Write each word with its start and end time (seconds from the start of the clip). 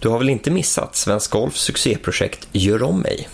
Du 0.00 0.08
har 0.08 0.18
väl 0.18 0.28
inte 0.28 0.50
missat 0.50 0.96
Svensk 0.96 1.30
Golfs 1.30 1.60
succéprojekt 1.60 2.48
Gör 2.52 2.82
om 2.82 3.00
mig? 3.00 3.28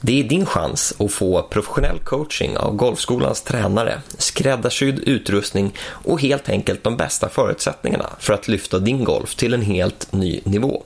Det 0.00 0.20
är 0.20 0.24
din 0.24 0.46
chans 0.46 0.94
att 0.98 1.12
få 1.12 1.42
professionell 1.42 1.98
coaching 1.98 2.56
av 2.56 2.76
Golfskolans 2.76 3.42
tränare, 3.42 4.00
skräddarsydd 4.18 4.98
utrustning 4.98 5.74
och 5.88 6.20
helt 6.20 6.48
enkelt 6.48 6.84
de 6.84 6.96
bästa 6.96 7.28
förutsättningarna 7.28 8.10
för 8.18 8.32
att 8.32 8.48
lyfta 8.48 8.78
din 8.78 9.04
golf 9.04 9.34
till 9.34 9.54
en 9.54 9.62
helt 9.62 10.12
ny 10.12 10.40
nivå. 10.44 10.82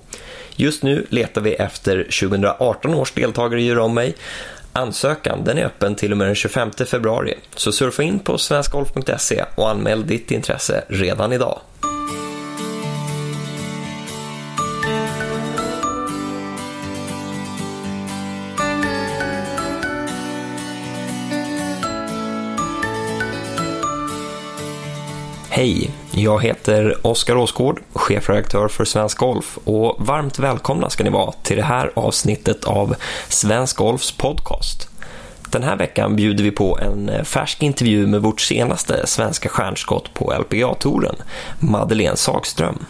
Just 0.57 0.83
nu 0.83 1.07
letar 1.11 1.41
vi 1.41 1.55
efter 1.55 2.03
2018 2.03 2.95
års 2.95 3.13
deltagare 3.13 3.63
i 3.63 3.67
Gör 3.67 3.79
om 3.79 3.95
mig. 3.95 4.15
Ansökan 4.73 5.45
den 5.45 5.59
är 5.59 5.65
öppen 5.65 5.95
till 5.95 6.13
och 6.13 6.19
med 6.19 6.27
den 6.27 6.35
25 6.35 6.71
februari, 6.71 7.35
så 7.57 7.73
surfa 7.73 8.03
in 8.03 8.19
på 8.19 8.39
svenskgolf.se 8.39 9.45
och 9.55 9.71
anmäl 9.71 10.07
ditt 10.07 10.31
intresse 10.31 10.85
redan 10.89 11.33
idag. 11.33 11.61
Hej, 25.65 25.91
jag 26.11 26.43
heter 26.43 27.07
Oskar 27.07 27.37
Åsgård, 27.37 27.81
chefredaktör 27.93 28.69
för 28.69 28.85
Svensk 28.85 29.19
Golf 29.19 29.59
och 29.65 29.97
varmt 29.99 30.39
välkomna 30.39 30.91
ska 30.91 31.05
ni 31.05 31.11
vara 31.11 31.33
till 31.33 31.57
det 31.57 31.63
här 31.63 31.91
avsnittet 31.95 32.65
av 32.65 32.95
Svensk 33.29 33.77
Golfs 33.77 34.13
podcast. 34.13 34.89
Den 35.51 35.63
här 35.63 35.77
veckan 35.77 36.17
bjuder 36.17 36.45
vi 36.45 36.51
på 36.51 36.79
en 36.79 37.25
färsk 37.25 37.63
intervju 37.63 38.07
med 38.07 38.23
vårt 38.23 38.41
senaste 38.41 39.07
svenska 39.07 39.49
stjärnskott 39.49 40.15
på 40.15 40.33
LPGA-touren, 40.33 41.17
Madeleine 41.59 42.17
Sagström. 42.17 42.87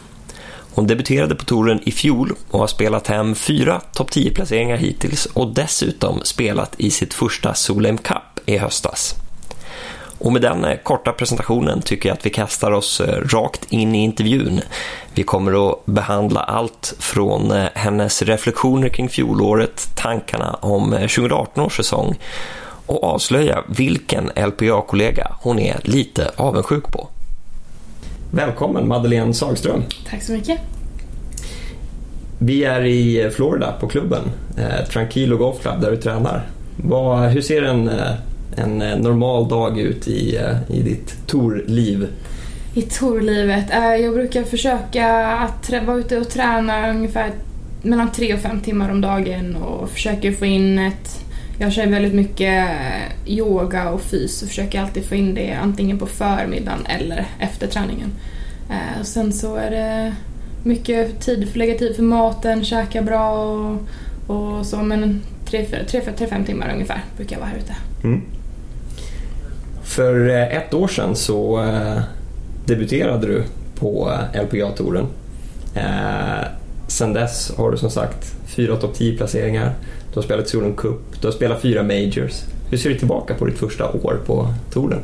Hon 0.75 0.87
debuterade 0.87 1.35
på 1.35 1.45
touren 1.45 1.81
i 1.85 1.93
fjol 1.93 2.33
och 2.51 2.59
har 2.59 2.67
spelat 2.67 3.07
hem 3.07 3.35
fyra 3.35 3.81
topp 3.93 4.11
10-placeringar 4.11 4.77
hittills 4.77 5.27
och 5.27 5.55
dessutom 5.55 6.21
spelat 6.25 6.75
i 6.77 6.91
sitt 6.91 7.15
första 7.15 7.55
Solheim 7.55 7.99
Cup 7.99 8.41
i 8.47 8.59
höstas. 8.59 9.24
Och 10.19 10.33
med 10.33 10.43
den 10.43 10.65
eh, 10.65 10.77
korta 10.83 11.13
presentationen 11.13 11.83
tycker 11.83 12.09
jag 12.09 12.17
att 12.17 12.27
vi 12.27 12.31
kastar 12.31 12.71
oss 12.73 13.01
eh, 13.01 13.21
rakt 13.21 13.73
in 13.73 13.95
i 13.95 13.99
intervjun. 14.05 14.61
Vi 15.15 15.23
kommer 15.23 15.71
att 15.71 15.87
behandla 15.87 16.41
allt 16.41 16.95
från 16.99 17.51
eh, 17.51 17.67
hennes 17.75 18.23
reflektioner 18.23 18.89
kring 18.89 19.09
fjolåret, 19.09 19.89
tankarna 19.95 20.55
om 20.61 20.91
2018 20.91 21.65
års 21.65 21.77
säsong 21.77 22.19
och 22.87 23.05
avslöja 23.05 23.65
vilken 23.69 24.31
LPA-kollega 24.37 25.33
hon 25.41 25.59
är 25.59 25.81
lite 25.83 26.31
avundsjuk 26.37 26.93
på. 26.93 27.09
Välkommen 28.31 28.89
Madeleine 28.89 29.35
Sagström. 29.35 29.83
Tack 30.11 30.23
så 30.23 30.33
mycket. 30.33 30.61
Vi 32.39 32.65
är 32.65 32.85
i 32.85 33.31
Florida 33.31 33.73
på 33.81 33.89
klubben, 33.89 34.23
eh, 34.59 34.89
Tranquilo 34.89 35.37
Golf 35.37 35.61
Club 35.63 35.81
där 35.81 35.91
du 35.91 35.97
tränar. 35.97 36.47
Vad, 36.77 37.31
hur 37.31 37.41
ser 37.41 37.63
en 37.63 37.91
en 38.57 38.83
eh, 38.83 38.99
normal 38.99 39.49
dag 39.49 39.79
ut 39.79 40.09
i, 40.09 40.37
eh, 40.37 40.77
i 40.77 40.83
ditt 40.83 41.27
torliv? 41.27 42.09
I 42.75 42.83
torlivet? 42.83 43.71
Eh, 43.71 43.95
jag 43.95 44.15
brukar 44.15 44.43
försöka 44.43 45.27
att 45.27 45.73
vara 45.87 45.97
ute 45.97 46.19
och 46.19 46.29
träna 46.29 46.91
ungefär 46.91 47.31
mellan 47.83 48.13
tre 48.13 48.35
och 48.35 48.41
fem 48.41 48.61
timmar 48.61 48.91
om 48.91 49.01
dagen 49.01 49.57
och 49.57 49.91
försöker 49.91 50.33
få 50.33 50.47
in 50.47 50.79
ett 50.79 51.21
jag 51.59 51.73
kör 51.73 51.87
väldigt 51.87 52.15
mycket 52.15 52.69
yoga 53.27 53.91
och 53.91 54.01
fys 54.01 54.43
och 54.43 54.49
försöker 54.49 54.81
alltid 54.81 55.05
få 55.05 55.15
in 55.15 55.35
det 55.35 55.53
antingen 55.53 55.99
på 55.99 56.07
förmiddagen 56.07 56.87
eller 56.87 57.27
efter 57.39 57.67
träningen. 57.67 58.13
Och 59.01 59.07
sen 59.07 59.33
så 59.33 59.57
är 59.57 59.71
det 59.71 60.15
mycket 60.65 61.21
tid, 61.21 61.49
för 61.49 61.59
lägga 61.59 61.79
tid 61.79 61.97
för 61.97 62.03
maten, 62.03 62.65
käka 62.65 63.03
bra 63.03 63.33
och, 63.33 63.79
och 64.27 64.67
så 64.67 64.77
men 64.77 65.23
tre, 65.45 65.65
tre, 65.65 66.01
tre, 66.17 66.27
fem 66.27 66.45
timmar 66.45 66.73
ungefär 66.73 67.05
brukar 67.17 67.37
jag 67.37 67.41
vara 67.41 67.51
här 67.51 67.59
ute. 67.59 67.75
Mm. 68.05 68.23
För 69.85 70.29
eh, 70.29 70.57
ett 70.57 70.75
år 70.75 70.89
sedan 70.89 71.17
så 71.17 71.65
eh, 71.65 72.01
debuterade 72.67 73.27
du 73.27 73.43
på 73.75 74.13
eh, 74.35 74.43
LPGA-touren. 74.43 75.07
Sen 76.89 77.13
dess 77.13 77.53
har 77.57 77.71
du 77.71 77.77
som 77.77 77.91
sagt 77.91 78.35
fyra 78.47 78.77
topp 78.77 78.97
10-placeringar. 78.99 79.73
Du 80.13 80.15
har 80.15 80.23
spelat 80.23 80.49
Solon 80.49 80.77
Cup, 80.77 81.21
du 81.21 81.27
har 81.27 81.33
spelat 81.33 81.63
fyra 81.63 81.83
Majors. 81.83 82.43
Hur 82.71 82.79
ser 82.79 82.91
du 82.91 82.99
tillbaka 82.99 83.35
på 83.35 83.45
ditt 83.45 83.59
första 83.59 83.93
år 83.93 84.21
på 84.27 84.49
touren? 84.73 85.01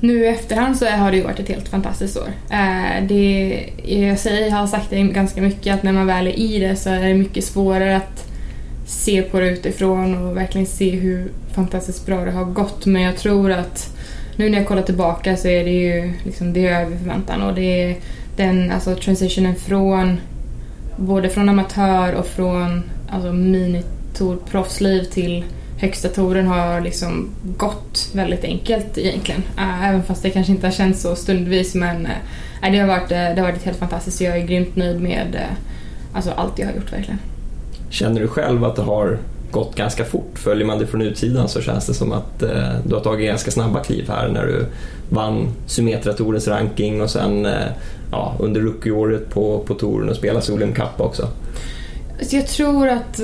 Nu 0.00 0.24
i 0.24 0.28
efterhand 0.28 0.76
så 0.76 0.86
har 0.86 1.10
det 1.10 1.16
ju 1.16 1.22
varit 1.22 1.40
ett 1.40 1.48
helt 1.48 1.68
fantastiskt 1.68 2.16
år. 2.16 2.28
Det, 3.08 3.64
jag, 3.84 4.18
säger, 4.18 4.46
jag 4.46 4.56
har 4.56 4.66
sagt 4.66 4.90
det 4.90 5.02
ganska 5.02 5.40
mycket 5.42 5.74
att 5.74 5.82
när 5.82 5.92
man 5.92 6.06
väl 6.06 6.26
är 6.26 6.38
i 6.38 6.58
det 6.58 6.76
så 6.76 6.90
är 6.90 7.08
det 7.08 7.14
mycket 7.14 7.44
svårare 7.44 7.96
att 7.96 8.28
se 8.86 9.22
på 9.22 9.40
det 9.40 9.50
utifrån 9.50 10.26
och 10.28 10.36
verkligen 10.36 10.66
se 10.66 10.90
hur 10.90 11.30
fantastiskt 11.54 12.06
bra 12.06 12.24
det 12.24 12.30
har 12.30 12.44
gått. 12.44 12.86
Men 12.86 13.02
jag 13.02 13.16
tror 13.16 13.52
att 13.52 13.97
nu 14.38 14.50
när 14.50 14.58
jag 14.58 14.68
kollar 14.68 14.82
tillbaka 14.82 15.36
så 15.36 15.48
är 15.48 15.64
det 15.64 15.70
ju 15.70 16.12
liksom, 16.24 16.52
det 16.52 16.66
är 16.66 16.80
över 16.80 16.96
förväntan 16.96 17.42
och 17.42 17.54
det 17.54 17.82
är 17.82 17.96
den 18.36 18.70
alltså 18.70 18.94
transitionen 18.94 19.54
från 19.54 20.20
både 20.96 21.28
från 21.28 21.48
amatör 21.48 22.14
och 22.14 22.26
från 22.26 22.82
alltså, 23.10 23.32
minitour 23.32 24.36
proffsliv 24.50 25.04
till 25.04 25.44
högsta 25.78 26.08
touren 26.08 26.46
har 26.46 26.80
liksom 26.80 27.28
gått 27.56 28.10
väldigt 28.14 28.44
enkelt 28.44 28.98
egentligen. 28.98 29.42
Även 29.82 30.02
fast 30.02 30.22
det 30.22 30.30
kanske 30.30 30.52
inte 30.52 30.66
har 30.66 30.72
känts 30.72 31.02
så 31.02 31.16
stundvis 31.16 31.74
men 31.74 32.06
äh, 32.62 32.72
det, 32.72 32.78
har 32.78 32.86
varit, 32.86 33.08
det 33.08 33.34
har 33.36 33.42
varit 33.42 33.64
helt 33.64 33.78
fantastiskt. 33.78 34.20
Jag 34.20 34.36
är 34.36 34.46
grymt 34.46 34.76
nöjd 34.76 35.00
med 35.00 35.40
alltså, 36.12 36.30
allt 36.30 36.58
jag 36.58 36.66
har 36.66 36.74
gjort 36.74 36.92
verkligen. 36.92 37.18
Känner 37.90 38.20
du 38.20 38.28
själv 38.28 38.64
att 38.64 38.76
det 38.76 38.82
har 38.82 39.18
gått 39.50 39.76
ganska 39.76 40.04
fort. 40.04 40.38
Följer 40.38 40.66
man 40.66 40.78
det 40.78 40.86
från 40.86 41.02
utsidan 41.02 41.48
så 41.48 41.60
känns 41.60 41.86
det 41.86 41.94
som 41.94 42.12
att 42.12 42.42
eh, 42.42 42.72
du 42.84 42.94
har 42.94 43.02
tagit 43.02 43.26
ganska 43.26 43.50
snabba 43.50 43.84
kliv 43.84 44.08
här 44.08 44.28
när 44.28 44.46
du 44.46 44.66
vann 45.10 45.48
Symmetra-tourens 45.66 46.48
ranking 46.48 47.02
och 47.02 47.10
sen 47.10 47.46
eh, 47.46 47.52
ja, 48.10 48.36
under 48.38 48.60
rookieåret 48.60 49.30
på, 49.30 49.58
på 49.58 49.74
touren 49.74 50.08
och 50.08 50.16
spelade 50.16 50.44
Solheim 50.44 50.72
Cup 50.72 51.00
också. 51.00 51.28
Alltså, 52.18 52.36
jag 52.36 52.46
tror 52.46 52.88
att 52.88 53.20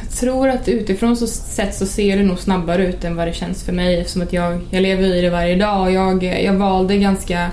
jag 0.00 0.10
tror 0.10 0.48
att 0.48 0.68
utifrån 0.68 1.16
så 1.16 1.26
sett 1.26 1.74
så 1.74 1.86
ser 1.86 2.16
det 2.16 2.22
nog 2.22 2.38
snabbare 2.38 2.86
ut 2.86 3.04
än 3.04 3.16
vad 3.16 3.28
det 3.28 3.32
känns 3.32 3.64
för 3.64 3.72
mig 3.72 4.00
eftersom 4.00 4.22
att 4.22 4.32
jag, 4.32 4.60
jag 4.70 4.82
lever 4.82 5.14
i 5.14 5.20
det 5.20 5.30
varje 5.30 5.56
dag 5.56 5.82
och 5.82 5.92
jag, 5.92 6.24
jag 6.44 6.54
valde 6.54 6.96
ganska, 6.96 7.50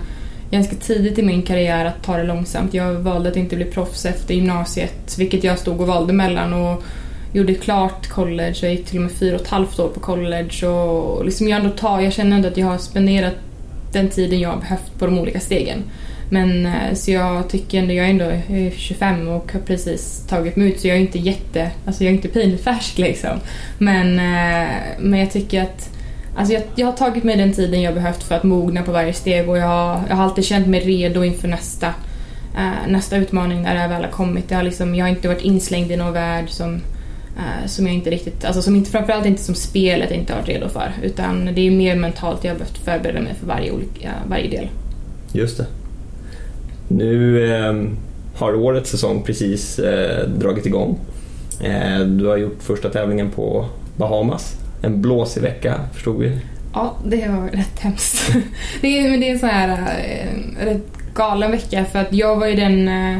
ganska 0.52 0.76
tidigt 0.76 1.20
i 1.20 1.24
min 1.24 1.42
karriär 1.42 1.86
att 1.86 2.04
ta 2.04 2.18
det 2.18 2.24
långsamt. 2.24 2.74
Jag 2.74 2.94
valde 2.94 3.30
att 3.30 3.36
inte 3.36 3.56
bli 3.56 3.66
proffs 3.66 4.06
efter 4.06 4.34
gymnasiet, 4.34 5.16
vilket 5.18 5.44
jag 5.44 5.60
stod 5.60 5.82
och 5.82 5.88
valde 5.88 6.14
mellan. 6.14 6.54
Och 6.54 6.84
gjorde 7.34 7.54
klart 7.54 8.08
college, 8.08 8.56
jag 8.62 8.72
gick 8.72 8.86
till 8.86 8.98
och 8.98 9.04
med 9.04 9.12
fyra 9.12 9.36
och 9.36 9.42
ett 9.42 9.48
halvt 9.48 9.80
år 9.80 9.88
på 9.88 10.00
college 10.00 10.68
och 10.68 11.26
liksom 11.26 11.48
jag, 11.48 11.60
ändå 11.60 11.70
tar, 11.70 12.00
jag 12.00 12.14
känner 12.14 12.36
ändå 12.36 12.48
att 12.48 12.58
jag 12.58 12.68
har 12.68 12.78
spenderat 12.78 13.34
den 13.92 14.10
tiden 14.10 14.40
jag 14.40 14.50
har 14.50 14.58
behövt 14.58 15.00
på 15.00 15.06
de 15.06 15.20
olika 15.20 15.40
stegen. 15.40 15.84
Men 16.30 16.66
eh, 16.66 16.94
så 16.94 17.12
jag 17.12 17.50
tycker 17.50 17.80
ändå, 17.80 17.94
jag 17.94 18.06
är 18.06 18.10
ändå 18.10 18.26
jag 18.26 18.60
är 18.60 18.72
25 18.72 19.28
och 19.28 19.52
har 19.54 19.60
precis 19.60 20.26
tagit 20.28 20.56
mig 20.56 20.68
ut 20.68 20.80
så 20.80 20.88
jag 20.88 20.98
är 20.98 21.02
inte 21.02 21.20
jätte, 21.20 21.72
alltså 21.86 22.04
jag 22.04 22.12
är 22.12 22.16
inte 22.16 22.28
pinfärsk 22.28 22.98
liksom. 22.98 23.40
Men, 23.78 24.20
eh, 24.20 24.76
men 25.00 25.20
jag 25.20 25.32
tycker 25.32 25.62
att 25.62 25.90
Alltså 26.36 26.54
jag, 26.54 26.64
jag 26.76 26.88
har 26.88 26.94
tagit 26.94 27.24
mig 27.24 27.38
den 27.38 27.54
tiden 27.54 27.82
jag 27.82 27.94
behövt 27.94 28.24
för 28.24 28.36
att 28.36 28.44
mogna 28.44 28.84
på 28.84 28.92
varje 28.92 29.14
steg 29.14 29.50
och 29.50 29.58
jag 29.58 29.68
har, 29.68 30.02
jag 30.10 30.16
har 30.16 30.24
alltid 30.24 30.46
känt 30.46 30.68
mig 30.68 30.80
redo 30.80 31.24
inför 31.24 31.48
nästa, 31.48 31.88
eh, 32.58 32.88
nästa 32.88 33.18
utmaning 33.18 33.62
när 33.62 33.76
det 33.76 33.88
väl 33.88 34.04
har 34.04 34.12
kommit. 34.12 34.52
Jag 34.52 34.58
har, 34.58 34.64
liksom, 34.64 34.96
jag 34.96 35.06
har 35.06 35.10
inte 35.10 35.28
varit 35.28 35.42
inslängd 35.42 35.92
i 35.92 35.98
någon 35.98 36.14
värld 36.14 36.50
som 36.50 36.82
som 37.66 37.86
jag 37.88 37.96
inte 37.96 38.10
riktigt, 38.10 38.46
alltså 38.46 38.62
som 38.62 38.76
inte, 38.76 38.92
framförallt 38.92 39.26
inte 39.26 39.44
som 39.44 39.56
spelet 39.56 40.12
inte 40.12 40.34
varit 40.34 40.48
redo 40.48 40.70
för. 40.70 40.92
Utan 41.04 41.50
det 41.56 41.68
är 41.68 41.72
mer 41.72 41.96
mentalt 41.96 42.44
jag 42.44 42.52
har 42.52 42.60
behövt 42.60 42.78
förbereda 42.78 43.22
mig 43.22 43.34
för 43.40 43.48
varje, 43.48 43.72
olika, 43.72 44.12
varje 44.28 44.50
del. 44.50 44.70
Just 45.32 45.58
det. 45.58 45.66
Nu 46.88 47.46
eh, 47.54 47.74
har 48.36 48.56
årets 48.56 48.90
säsong 48.90 49.24
precis 49.24 49.80
eh, 49.80 50.28
dragit 50.28 50.66
igång. 50.66 51.00
Eh, 51.64 52.00
du 52.00 52.26
har 52.26 52.38
gjort 52.38 52.64
första 52.64 52.90
tävlingen 52.90 53.30
på 53.30 53.66
Bahamas. 53.98 54.56
En 54.82 55.02
blåsig 55.02 55.42
vecka 55.42 55.80
förstod 55.94 56.20
vi. 56.20 56.40
Ja, 56.74 56.96
det 57.06 57.28
var 57.28 57.48
rätt 57.48 57.80
hemskt. 57.80 58.34
det, 58.82 59.00
är, 59.00 59.10
men 59.10 59.20
det 59.20 59.30
är 59.30 59.34
en 59.34 59.40
sån 59.40 59.50
här 59.50 59.70
äh, 59.70 60.66
rätt 60.66 60.88
galen 61.14 61.52
vecka 61.52 61.86
för 61.86 62.00
att 62.00 62.14
jag 62.14 62.36
var 62.36 62.48
ju 62.48 62.56
den 62.56 62.88
eh, 62.88 63.18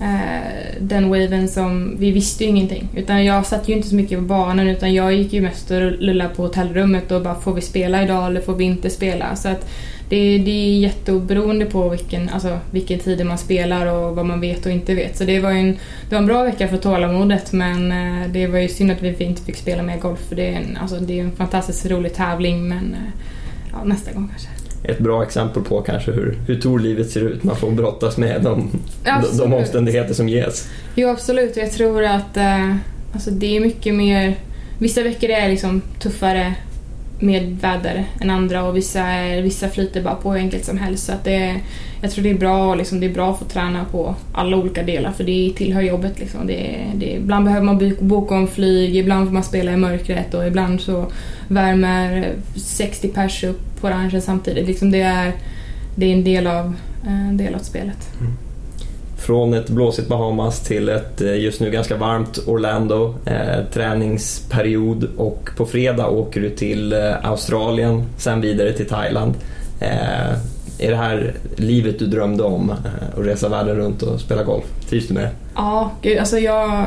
Eh, 0.00 0.80
den 0.80 1.08
waven 1.08 1.48
som, 1.48 1.96
vi 1.98 2.10
visste 2.10 2.44
ju 2.44 2.50
ingenting. 2.50 2.88
Utan 2.96 3.24
jag 3.24 3.46
satt 3.46 3.68
ju 3.68 3.72
inte 3.72 3.88
så 3.88 3.94
mycket 3.94 4.18
på 4.18 4.24
banan 4.24 4.68
utan 4.68 4.94
jag 4.94 5.14
gick 5.14 5.32
ju 5.32 5.40
mest 5.40 5.70
och 5.70 5.80
lullade 5.80 6.34
på 6.34 6.42
hotellrummet 6.42 7.12
och 7.12 7.22
bara 7.22 7.34
får 7.34 7.54
vi 7.54 7.60
spela 7.60 8.02
idag 8.02 8.26
eller 8.26 8.40
får 8.40 8.54
vi 8.54 8.64
inte 8.64 8.90
spela? 8.90 9.36
Så 9.36 9.48
att 9.48 9.70
det, 10.08 10.38
det 10.38 10.50
är 10.50 10.78
jätteoberoende 10.78 11.66
på 11.66 11.88
vilken, 11.88 12.28
alltså, 12.28 12.58
vilken 12.70 12.98
tid 12.98 13.26
man 13.26 13.38
spelar 13.38 13.86
och 13.86 14.16
vad 14.16 14.26
man 14.26 14.40
vet 14.40 14.66
och 14.66 14.72
inte 14.72 14.94
vet. 14.94 15.16
Så 15.16 15.24
det 15.24 15.40
var 15.40 15.50
en, 15.50 15.72
det 16.08 16.14
var 16.14 16.18
en 16.18 16.26
bra 16.26 16.42
vecka 16.42 16.68
för 16.68 16.76
tålamodet 16.76 17.52
men 17.52 17.92
eh, 17.92 18.28
det 18.28 18.46
var 18.46 18.58
ju 18.58 18.68
synd 18.68 18.90
att 18.90 19.02
vi 19.02 19.24
inte 19.24 19.42
fick 19.42 19.56
spela 19.56 19.82
mer 19.82 19.98
golf 19.98 20.20
för 20.28 20.36
det 20.36 20.48
är 20.48 20.52
en, 20.52 20.76
alltså, 20.76 20.96
det 20.96 21.18
är 21.20 21.24
en 21.24 21.32
fantastiskt 21.32 21.86
rolig 21.86 22.14
tävling 22.14 22.68
men 22.68 22.94
eh, 22.94 23.22
ja, 23.72 23.84
nästa 23.84 24.12
gång 24.12 24.28
kanske 24.28 24.59
ett 24.82 24.98
bra 24.98 25.22
exempel 25.22 25.62
på 25.62 25.80
kanske 25.80 26.12
hur, 26.12 26.38
hur 26.46 26.60
torlivet 26.60 27.10
ser 27.10 27.20
ut. 27.20 27.44
Man 27.44 27.56
får 27.56 27.70
brottas 27.70 28.16
med 28.16 28.42
de, 28.42 28.70
de, 29.04 29.38
de 29.38 29.54
omständigheter 29.54 30.14
som 30.14 30.28
ges. 30.28 30.68
Jo 30.94 31.08
absolut, 31.08 31.56
jag 31.56 31.72
tror 31.72 32.04
att 32.04 32.36
eh, 32.36 32.74
alltså 33.12 33.30
det 33.30 33.56
är 33.56 33.60
mycket 33.60 33.94
mer... 33.94 34.36
Vissa 34.78 35.02
veckor 35.02 35.30
är 35.30 35.48
liksom 35.48 35.82
tuffare 35.98 36.54
med 37.18 37.58
väder 37.60 38.04
än 38.20 38.30
andra 38.30 38.64
och 38.64 38.76
vissa, 38.76 39.00
är, 39.00 39.42
vissa 39.42 39.68
flyter 39.68 40.02
bara 40.02 40.14
på 40.14 40.32
hur 40.32 40.38
enkelt 40.38 40.64
som 40.64 40.78
helst. 40.78 41.06
Så 41.06 41.12
att 41.12 41.24
det, 41.24 41.60
jag 42.02 42.10
tror 42.10 42.24
det 42.24 42.30
är 42.30 42.38
bra, 42.38 42.74
liksom, 42.74 43.00
det 43.00 43.06
är 43.06 43.14
bra 43.14 43.32
att 43.32 43.38
få 43.38 43.44
träna 43.44 43.84
på 43.84 44.14
alla 44.32 44.56
olika 44.56 44.82
delar 44.82 45.12
för 45.12 45.24
det 45.24 45.52
tillhör 45.56 45.82
jobbet. 45.82 46.18
Liksom. 46.18 46.46
Det, 46.46 46.76
det, 46.94 47.10
ibland 47.10 47.44
behöver 47.44 47.66
man 47.66 47.94
boka 48.00 48.34
om 48.34 48.48
flyg, 48.48 48.96
ibland 48.96 49.26
får 49.26 49.34
man 49.34 49.44
spela 49.44 49.72
i 49.72 49.76
mörkret 49.76 50.34
och 50.34 50.46
ibland 50.46 50.80
så 50.80 51.06
värmer 51.48 52.32
60 52.56 53.08
pers 53.08 53.44
upp 53.44 53.69
på 53.80 53.88
ranchen 53.88 54.22
samtidigt. 54.22 54.66
Liksom 54.66 54.90
det, 54.90 55.00
är, 55.00 55.32
det 55.94 56.06
är 56.06 56.12
en 56.12 56.24
del 56.24 56.46
av, 56.46 56.74
en 57.06 57.30
eh, 57.30 57.36
del 57.36 57.54
av 57.54 57.58
spelet. 57.58 58.08
Mm. 58.20 58.32
Från 59.18 59.54
ett 59.54 59.70
blåsigt 59.70 60.08
Bahamas 60.08 60.60
till 60.60 60.88
ett 60.88 61.20
eh, 61.20 61.40
just 61.40 61.60
nu 61.60 61.70
ganska 61.70 61.96
varmt 61.96 62.38
Orlando. 62.46 63.14
Eh, 63.24 63.64
träningsperiod 63.72 65.08
och 65.16 65.50
på 65.56 65.66
fredag 65.66 66.08
åker 66.08 66.40
du 66.40 66.50
till 66.50 66.92
eh, 66.92 66.98
Australien, 67.22 68.06
sen 68.16 68.40
vidare 68.40 68.72
till 68.72 68.86
Thailand. 68.86 69.34
Eh, 69.80 70.30
är 70.78 70.90
det 70.90 70.96
här 70.96 71.34
livet 71.56 71.98
du 71.98 72.06
drömde 72.06 72.42
om? 72.42 72.70
Att 72.70 72.78
resa 73.18 73.48
världen 73.48 73.76
runt 73.76 74.02
och 74.02 74.20
spela 74.20 74.42
golf? 74.42 74.64
Trivs 74.88 75.08
du 75.08 75.14
med 75.14 75.22
det? 75.22 75.30
Ja, 75.54 75.90
gud, 76.02 76.18
alltså 76.18 76.38
jag, 76.38 76.86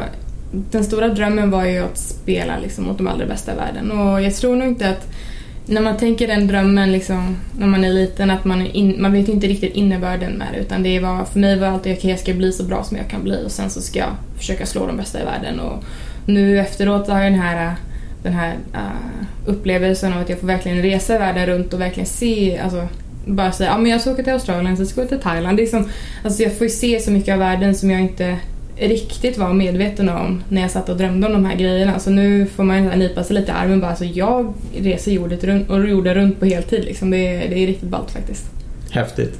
den 0.51 0.83
stora 0.83 1.07
drömmen 1.07 1.51
var 1.51 1.65
ju 1.65 1.79
att 1.79 1.97
spela 1.97 2.59
liksom, 2.59 2.85
mot 2.85 2.97
de 2.97 3.07
allra 3.07 3.25
bästa 3.25 3.53
i 3.53 3.55
världen 3.55 3.91
och 3.91 4.21
jag 4.21 4.35
tror 4.35 4.55
nog 4.55 4.67
inte 4.67 4.89
att 4.89 5.07
när 5.65 5.81
man 5.81 5.97
tänker 5.97 6.27
den 6.27 6.47
drömmen 6.47 6.91
liksom, 6.91 7.37
när 7.59 7.67
man 7.67 7.83
är 7.83 7.93
liten 7.93 8.29
att 8.29 8.45
man, 8.45 8.67
in, 8.67 9.01
man 9.01 9.11
vet 9.11 9.27
inte 9.27 9.47
riktigt 9.47 9.75
innebörden 9.75 10.33
med 10.33 10.47
det 10.53 10.59
utan 10.59 10.83
det 10.83 10.99
var, 10.99 11.25
för 11.25 11.39
mig 11.39 11.59
var 11.59 11.67
alltid 11.67 11.91
okej, 11.91 11.97
okay, 11.97 12.11
jag 12.11 12.19
ska 12.19 12.33
bli 12.33 12.51
så 12.51 12.63
bra 12.63 12.83
som 12.83 12.97
jag 12.97 13.09
kan 13.09 13.23
bli 13.23 13.45
och 13.45 13.51
sen 13.51 13.69
så 13.69 13.81
ska 13.81 13.99
jag 13.99 14.15
försöka 14.37 14.65
slå 14.65 14.87
de 14.87 14.97
bästa 14.97 15.21
i 15.21 15.25
världen 15.25 15.59
och 15.59 15.83
nu 16.25 16.59
efteråt 16.59 17.07
har 17.07 17.21
jag 17.21 17.31
den 17.31 17.39
här, 17.39 17.75
den 18.23 18.33
här 18.33 18.53
uh, 18.73 19.25
upplevelsen 19.45 20.13
av 20.13 20.21
att 20.21 20.29
jag 20.29 20.39
får 20.39 20.47
verkligen 20.47 20.81
resa 20.81 21.19
världen 21.19 21.45
runt 21.45 21.73
och 21.73 21.81
verkligen 21.81 22.07
se, 22.07 22.57
alltså 22.57 22.87
bara 23.25 23.51
säga 23.51 23.69
ja 23.69 23.77
men 23.77 23.91
jag 23.91 24.01
ska 24.01 24.11
åka 24.11 24.23
till 24.23 24.33
Australien, 24.33 24.77
sen 24.77 24.87
ska 24.87 25.01
jag 25.01 25.05
åka 25.05 25.15
till 25.15 25.23
Thailand. 25.23 25.57
Det 25.57 25.63
är 25.63 25.67
som, 25.67 25.89
alltså 26.23 26.43
jag 26.43 26.57
får 26.57 26.63
ju 26.63 26.69
se 26.69 26.99
så 26.99 27.11
mycket 27.11 27.33
av 27.33 27.39
världen 27.39 27.75
som 27.75 27.91
jag 27.91 28.01
inte 28.01 28.37
riktigt 28.77 29.37
var 29.37 29.53
medveten 29.53 30.09
om 30.09 30.43
när 30.49 30.61
jag 30.61 30.71
satt 30.71 30.89
och 30.89 30.97
drömde 30.97 31.27
om 31.27 31.33
de 31.33 31.45
här 31.45 31.55
grejerna. 31.55 31.99
Så 31.99 32.09
nu 32.09 32.45
får 32.45 32.63
man 32.63 32.85
nypa 32.85 33.23
sig 33.23 33.35
lite 33.35 33.51
i 33.51 33.55
armen 33.55 33.79
bara. 33.79 33.89
Alltså 33.89 34.05
jag 34.05 34.53
reser 34.77 35.11
jordet 35.11 35.43
runt 35.43 35.69
och 35.69 35.89
jorden 35.89 36.15
runt 36.15 36.39
på 36.39 36.45
heltid. 36.45 36.85
Liksom. 36.85 37.09
Det, 37.09 37.27
är, 37.27 37.49
det 37.49 37.63
är 37.63 37.67
riktigt 37.67 37.89
ballt 37.89 38.11
faktiskt. 38.11 38.45
Häftigt. 38.91 39.39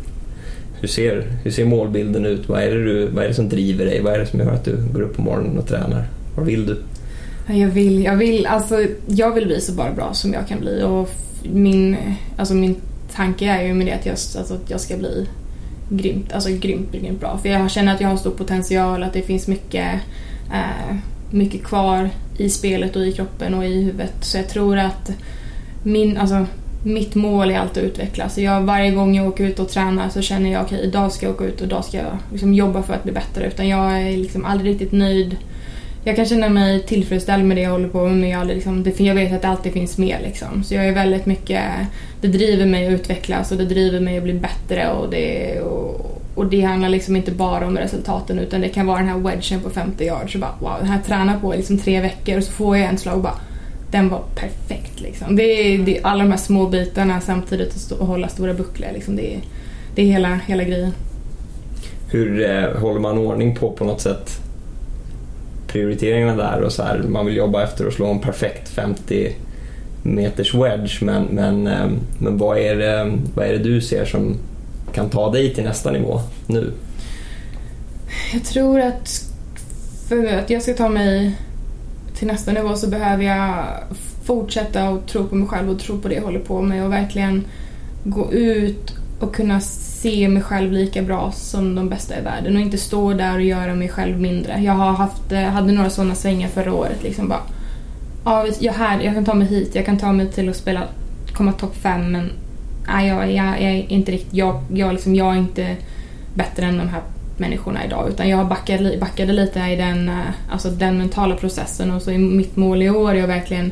Hur 0.79 0.87
ser, 0.87 1.23
hur 1.43 1.51
ser 1.51 1.65
målbilden 1.65 2.25
ut? 2.25 2.49
Vad 2.49 2.63
är, 2.63 2.71
det 2.71 2.83
du, 2.83 3.05
vad 3.05 3.23
är 3.23 3.27
det 3.27 3.33
som 3.33 3.49
driver 3.49 3.85
dig? 3.85 4.01
Vad 4.01 4.13
är 4.13 4.19
det 4.19 4.25
som 4.25 4.39
gör 4.39 4.51
att 4.51 4.65
du 4.65 4.77
går 4.93 5.01
upp 5.01 5.15
på 5.15 5.21
morgonen 5.21 5.57
och 5.57 5.67
tränar? 5.67 6.05
Vad 6.35 6.45
vill 6.45 6.65
du? 6.65 6.77
Jag 7.47 7.67
vill, 7.67 8.03
jag 8.03 8.15
vill, 8.15 8.45
alltså, 8.45 8.85
jag 9.07 9.33
vill 9.33 9.45
bli 9.45 9.61
så 9.61 9.71
bara 9.71 9.91
bra 9.91 10.13
som 10.13 10.33
jag 10.33 10.47
kan 10.47 10.59
bli. 10.59 10.83
Och 10.83 11.09
min, 11.43 11.97
alltså 12.37 12.53
min 12.53 12.75
tanke 13.15 13.45
är 13.45 13.63
ju 13.63 13.73
med 13.73 13.87
det 13.87 13.93
att 13.93 14.05
jag, 14.05 14.11
alltså, 14.11 14.53
att 14.53 14.69
jag 14.69 14.81
ska 14.81 14.97
bli 14.97 15.27
grymt, 15.89 16.33
alltså 16.33 16.49
grymt, 16.49 16.91
grymt 16.91 17.19
bra. 17.19 17.37
För 17.37 17.49
jag 17.49 17.71
känner 17.71 17.93
att 17.95 18.01
jag 18.01 18.09
har 18.09 18.17
stor 18.17 18.31
potential, 18.31 19.03
att 19.03 19.13
det 19.13 19.21
finns 19.21 19.47
mycket, 19.47 20.01
eh, 20.53 20.95
mycket 21.31 21.63
kvar 21.63 22.09
i 22.37 22.49
spelet 22.49 22.95
och 22.95 23.05
i 23.05 23.11
kroppen 23.11 23.53
och 23.53 23.65
i 23.65 23.83
huvudet. 23.83 24.13
Så 24.21 24.37
jag 24.37 24.49
tror 24.49 24.77
att 24.77 25.11
min, 25.83 26.17
alltså, 26.17 26.45
mitt 26.83 27.15
mål 27.15 27.51
är 27.51 27.59
alltid 27.59 27.83
att 27.83 27.89
utvecklas. 27.89 28.33
Så 28.33 28.41
jag, 28.41 28.61
varje 28.61 28.91
gång 28.91 29.15
jag 29.15 29.27
åker 29.27 29.43
ut 29.43 29.59
och 29.59 29.69
tränar 29.69 30.09
så 30.09 30.21
känner 30.21 30.51
jag 30.51 30.63
okej, 30.63 30.77
okay, 30.77 30.87
idag 30.87 31.11
ska 31.11 31.25
jag 31.25 31.35
åka 31.35 31.45
ut 31.45 31.61
och 31.61 31.67
idag 31.67 31.85
ska 31.85 31.97
jag 31.97 32.17
liksom 32.31 32.53
jobba 32.53 32.83
för 32.83 32.93
att 32.93 33.03
bli 33.03 33.11
bättre. 33.11 33.47
Utan 33.47 33.67
jag 33.67 34.01
är 34.01 34.17
liksom 34.17 34.45
aldrig 34.45 34.71
riktigt 34.71 34.91
nöjd. 34.91 35.37
Jag 36.05 36.15
kan 36.15 36.25
känna 36.25 36.49
mig 36.49 36.83
tillfredsställd 36.83 37.45
med 37.45 37.57
det 37.57 37.61
jag 37.61 37.71
håller 37.71 37.87
på 37.87 38.03
med 38.07 38.17
men 38.17 38.29
jag, 38.29 38.47
liksom, 38.47 38.83
det, 38.83 38.99
jag 38.99 39.15
vet 39.15 39.33
att 39.33 39.41
det 39.41 39.47
alltid 39.47 39.73
finns 39.73 39.97
mer. 39.97 40.19
Liksom. 40.23 40.63
Så 40.63 40.73
jag 40.73 40.87
är 40.87 40.93
väldigt 40.93 41.25
mycket, 41.25 41.61
det 42.21 42.27
driver 42.27 42.65
mig 42.65 42.87
att 42.87 42.93
utvecklas 42.93 43.51
och 43.51 43.57
det 43.57 43.65
driver 43.65 43.99
mig 43.99 44.17
att 44.17 44.23
bli 44.23 44.33
bättre 44.33 44.89
och 44.89 45.09
det, 45.09 45.59
och, 45.61 46.21
och 46.35 46.45
det 46.45 46.61
handlar 46.61 46.89
liksom 46.89 47.15
inte 47.15 47.31
bara 47.31 47.67
om 47.67 47.77
resultaten 47.77 48.39
utan 48.39 48.61
det 48.61 48.69
kan 48.69 48.87
vara 48.87 48.97
den 48.97 49.07
här 49.07 49.17
wedgen 49.17 49.61
på 49.61 49.69
50 49.69 50.05
yards. 50.05 50.33
Så 50.33 50.39
bara, 50.39 50.55
wow, 50.59 50.75
den 50.79 50.87
här 50.87 51.01
tränar 51.01 51.39
på 51.39 51.53
liksom 51.53 51.77
tre 51.77 52.01
veckor 52.01 52.37
och 52.37 52.43
så 52.43 52.51
får 52.51 52.77
jag 52.77 52.89
en 52.89 52.97
slag 52.97 53.15
och 53.15 53.23
bara 53.23 53.39
den 53.91 54.09
var 54.09 54.21
perfekt. 54.35 55.01
Liksom. 55.01 55.35
Det, 55.35 55.43
är, 55.43 55.77
det 55.77 55.97
är 55.97 56.07
alla 56.07 56.23
de 56.23 56.31
här 56.31 56.37
små 56.37 56.67
bitarna 56.67 57.21
samtidigt 57.21 57.69
att 57.69 57.81
stå 57.81 57.95
och 57.95 58.07
hålla 58.07 58.27
stora 58.27 58.53
bucklor. 58.53 58.89
Liksom. 58.93 59.15
Det, 59.15 59.35
är, 59.35 59.39
det 59.95 60.01
är 60.01 60.05
hela, 60.05 60.39
hela 60.47 60.63
grejen. 60.63 60.91
Hur 62.11 62.49
eh, 62.49 62.81
håller 62.81 62.99
man 62.99 63.17
ordning 63.17 63.55
på 63.55 63.71
på 63.71 63.85
något 63.85 64.01
sätt 64.01 64.42
prioriteringarna 65.73 66.35
där 66.35 66.61
och 66.61 66.71
så 66.71 66.83
här, 66.83 66.97
man 66.97 67.25
vill 67.25 67.35
jobba 67.35 67.63
efter 67.63 67.87
att 67.87 67.93
slå 67.93 68.07
en 68.07 68.19
perfekt 68.19 68.69
50 68.69 69.35
meters 70.03 70.53
wedge 70.53 71.01
men, 71.01 71.23
men, 71.23 71.67
eh, 71.67 71.87
men 72.17 72.37
vad, 72.37 72.57
är 72.57 72.75
det, 72.75 73.17
vad 73.35 73.45
är 73.45 73.51
det 73.51 73.57
du 73.57 73.81
ser 73.81 74.05
som 74.05 74.37
kan 74.93 75.09
ta 75.09 75.31
dig 75.31 75.53
till 75.53 75.63
nästa 75.63 75.91
nivå 75.91 76.21
nu? 76.47 76.71
Jag 78.33 78.43
tror 78.43 78.79
att 78.79 79.23
för 80.09 80.25
att 80.25 80.49
jag 80.49 80.61
ska 80.61 80.73
ta 80.73 80.89
mig 80.89 81.35
till 82.15 82.27
nästa 82.27 82.51
nivå 82.51 82.75
så 82.75 82.89
behöver 82.89 83.23
jag 83.23 83.65
fortsätta 84.23 84.83
att 84.83 85.07
tro 85.07 85.27
på 85.27 85.35
mig 85.35 85.47
själv 85.47 85.69
och 85.69 85.79
tro 85.79 85.99
på 85.99 86.07
det 86.07 86.15
jag 86.15 86.23
håller 86.23 86.39
på 86.39 86.61
med 86.61 86.85
och 86.85 86.91
verkligen 86.91 87.45
gå 88.03 88.33
ut 88.33 88.93
och 89.23 89.35
kunna 89.35 89.59
se 89.61 90.27
mig 90.27 90.43
själv 90.43 90.71
lika 90.71 91.01
bra 91.01 91.31
som 91.31 91.75
de 91.75 91.89
bästa 91.89 92.19
i 92.19 92.21
världen 92.21 92.55
och 92.55 92.61
inte 92.61 92.77
stå 92.77 93.13
där 93.13 93.35
och 93.35 93.41
göra 93.41 93.75
mig 93.75 93.89
själv 93.89 94.19
mindre. 94.19 94.61
Jag 94.61 94.73
har 94.73 94.91
haft, 94.91 95.31
eh, 95.31 95.41
hade 95.41 95.71
några 95.71 95.89
sådana 95.89 96.15
svängar 96.15 96.47
förra 96.47 96.73
året. 96.73 97.03
Liksom 97.03 97.27
bara, 97.27 97.41
ja, 98.25 98.47
jag, 98.59 98.73
här, 98.73 99.01
jag 99.01 99.13
kan 99.13 99.25
ta 99.25 99.33
mig 99.33 99.47
hit, 99.47 99.75
jag 99.75 99.85
kan 99.85 99.97
ta 99.97 100.11
mig 100.11 100.31
till 100.31 100.49
att 100.49 100.55
spela, 100.55 100.83
komma 101.33 101.51
topp 101.51 101.75
fem 101.75 102.11
men 102.11 102.29
nej, 102.87 103.07
jag, 103.07 103.31
jag, 103.31 103.45
jag, 103.45 103.71
är 103.71 103.91
inte 103.91 104.11
riktigt, 104.11 104.33
jag, 104.33 104.61
jag, 104.73 104.93
liksom, 104.93 105.15
jag 105.15 105.33
är 105.33 105.37
inte 105.37 105.75
bättre 106.35 106.65
än 106.65 106.77
de 106.77 106.87
här 106.87 107.01
människorna 107.37 107.85
idag 107.85 108.09
utan 108.09 108.29
jag 108.29 108.47
backade, 108.47 108.97
backade 108.97 109.33
lite 109.33 109.59
i 109.59 109.75
den, 109.75 110.09
eh, 110.09 110.15
alltså 110.51 110.69
den 110.69 110.97
mentala 110.97 111.35
processen 111.35 111.91
och 111.91 112.01
så 112.01 112.11
är 112.11 112.17
mitt 112.17 112.55
mål 112.55 112.83
i 112.83 112.89
år 112.89 113.15
är 113.15 113.23
att 113.23 113.29
verkligen 113.29 113.71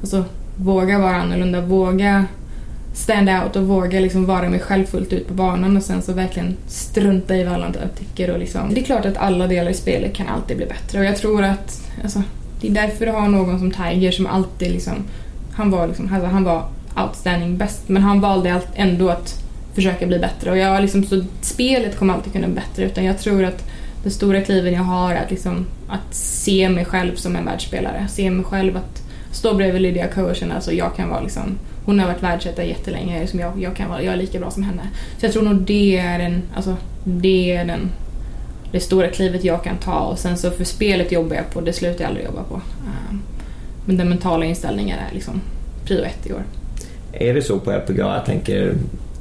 alltså, 0.00 0.24
våga 0.56 0.98
vara 0.98 1.16
annorlunda, 1.16 1.60
våga 1.60 2.26
stand 2.94 3.28
out 3.28 3.56
och 3.56 3.62
våga 3.62 4.00
liksom 4.00 4.26
vara 4.26 4.48
mig 4.48 4.60
själv 4.60 4.86
fullt 4.86 5.12
ut 5.12 5.28
på 5.28 5.34
banan 5.34 5.76
och 5.76 5.82
sen 5.82 6.02
så 6.02 6.12
verkligen 6.12 6.56
strunta 6.66 7.36
i 7.36 7.44
vad 7.44 7.54
alla 7.54 7.66
andra 7.66 7.80
tycker. 7.98 8.30
Och 8.30 8.38
liksom. 8.38 8.74
Det 8.74 8.80
är 8.80 8.84
klart 8.84 9.06
att 9.06 9.16
alla 9.16 9.46
delar 9.46 9.70
i 9.70 9.74
spelet 9.74 10.14
kan 10.14 10.28
alltid 10.28 10.56
bli 10.56 10.66
bättre 10.66 10.98
och 10.98 11.04
jag 11.04 11.16
tror 11.16 11.42
att 11.42 11.82
alltså, 12.02 12.22
det 12.60 12.68
är 12.68 12.72
därför 12.72 13.06
du 13.06 13.12
har 13.12 13.28
någon 13.28 13.58
som 13.58 13.70
Tiger 13.70 14.10
som 14.10 14.26
alltid 14.26 14.72
liksom, 14.72 14.94
han 15.52 15.70
var 15.70 15.86
liksom, 15.86 16.12
alltså, 16.12 16.28
han 16.28 16.44
var 16.44 16.64
outstanding 16.96 17.56
bäst 17.56 17.88
men 17.88 18.02
han 18.02 18.20
valde 18.20 18.60
ändå 18.74 19.08
att 19.08 19.42
försöka 19.74 20.06
bli 20.06 20.18
bättre 20.18 20.50
och 20.50 20.58
jag 20.58 20.82
liksom, 20.82 21.04
så 21.04 21.24
spelet 21.40 21.98
kommer 21.98 22.14
alltid 22.14 22.32
kunna 22.32 22.46
bli 22.46 22.54
bättre 22.54 22.84
utan 22.84 23.04
jag 23.04 23.18
tror 23.18 23.44
att 23.44 23.68
det 24.04 24.10
stora 24.10 24.40
kliven 24.40 24.72
jag 24.72 24.82
har 24.82 25.12
är 25.12 25.22
att, 25.24 25.30
liksom, 25.30 25.66
att 25.88 26.14
se 26.14 26.68
mig 26.68 26.84
själv 26.84 27.14
som 27.14 27.36
en 27.36 27.44
världsspelare. 27.44 28.06
Se 28.10 28.30
mig 28.30 28.44
själv 28.44 28.76
att 28.76 29.01
stå 29.32 29.54
bredvid 29.54 29.82
Lydia 29.82 30.08
Ko 30.08 30.22
och 30.22 30.36
känna 30.36 30.52
att 30.52 30.56
alltså 30.56 30.72
jag 30.72 30.96
kan 30.96 31.08
vara 31.08 31.20
liksom 31.20 31.58
hon 31.84 31.98
har 31.98 32.06
varit 32.06 32.22
världsetta 32.22 32.64
jättelänge, 32.64 33.20
liksom 33.20 33.40
jag, 33.40 33.52
jag, 33.62 33.76
kan 33.76 33.88
vara, 33.88 34.02
jag 34.02 34.14
är 34.14 34.18
lika 34.18 34.38
bra 34.38 34.50
som 34.50 34.62
henne. 34.62 34.82
Så 35.18 35.26
jag 35.26 35.32
tror 35.32 35.42
nog 35.42 35.54
det 35.54 35.98
är, 35.98 36.20
en, 36.20 36.42
alltså, 36.54 36.76
det, 37.04 37.52
är 37.52 37.64
den, 37.64 37.90
det 38.72 38.80
stora 38.80 39.08
klivet 39.08 39.44
jag 39.44 39.64
kan 39.64 39.76
ta 39.76 40.00
och 40.00 40.18
sen 40.18 40.38
så 40.38 40.50
för 40.50 40.64
spelet 40.64 41.12
jobbar 41.12 41.36
jag 41.36 41.50
på, 41.50 41.60
det 41.60 41.72
slutar 41.72 42.00
jag 42.00 42.08
aldrig 42.08 42.26
jobba 42.26 42.42
på. 42.42 42.54
Ehm, 42.54 43.22
men 43.86 43.96
den 43.96 44.08
mentala 44.08 44.44
inställningen 44.44 44.98
är 44.98 45.14
liksom 45.14 45.40
prio 45.84 46.04
ett 46.04 46.26
i 46.26 46.32
år. 46.32 46.42
Är 47.12 47.34
det 47.34 47.42
så 47.42 47.58
på 47.58 47.72
LPGA? 47.72 48.14
Jag 48.14 48.24
tänker, 48.24 48.74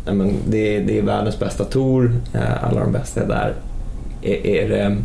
men 0.06 0.34
det, 0.48 0.76
är, 0.76 0.82
det 0.86 0.98
är 0.98 1.02
världens 1.02 1.40
bästa 1.40 1.64
tour, 1.64 2.16
eh, 2.34 2.64
alla 2.64 2.80
de 2.80 2.92
bästa 2.92 3.24
är 3.24 3.28
där. 3.28 3.54
Är, 4.22 4.46
är 4.48 4.70
det, 4.70 4.98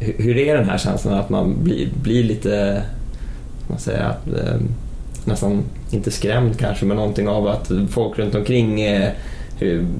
hur 0.00 0.36
är 0.36 0.56
den 0.56 0.68
här 0.68 0.78
känslan 0.78 1.14
att 1.14 1.30
man 1.30 1.64
blir, 1.64 1.88
blir 2.02 2.24
lite, 2.24 2.82
man 3.68 3.78
säger 3.78 4.04
att 4.04 4.26
ehm, 4.26 4.68
nästan, 5.24 5.64
inte 5.90 6.10
skrämd 6.10 6.58
kanske, 6.58 6.84
men 6.84 6.96
någonting 6.96 7.28
av 7.28 7.46
att 7.46 7.70
folk 7.90 8.18
runt 8.18 8.34
omkring 8.34 8.80
eh, 8.80 9.12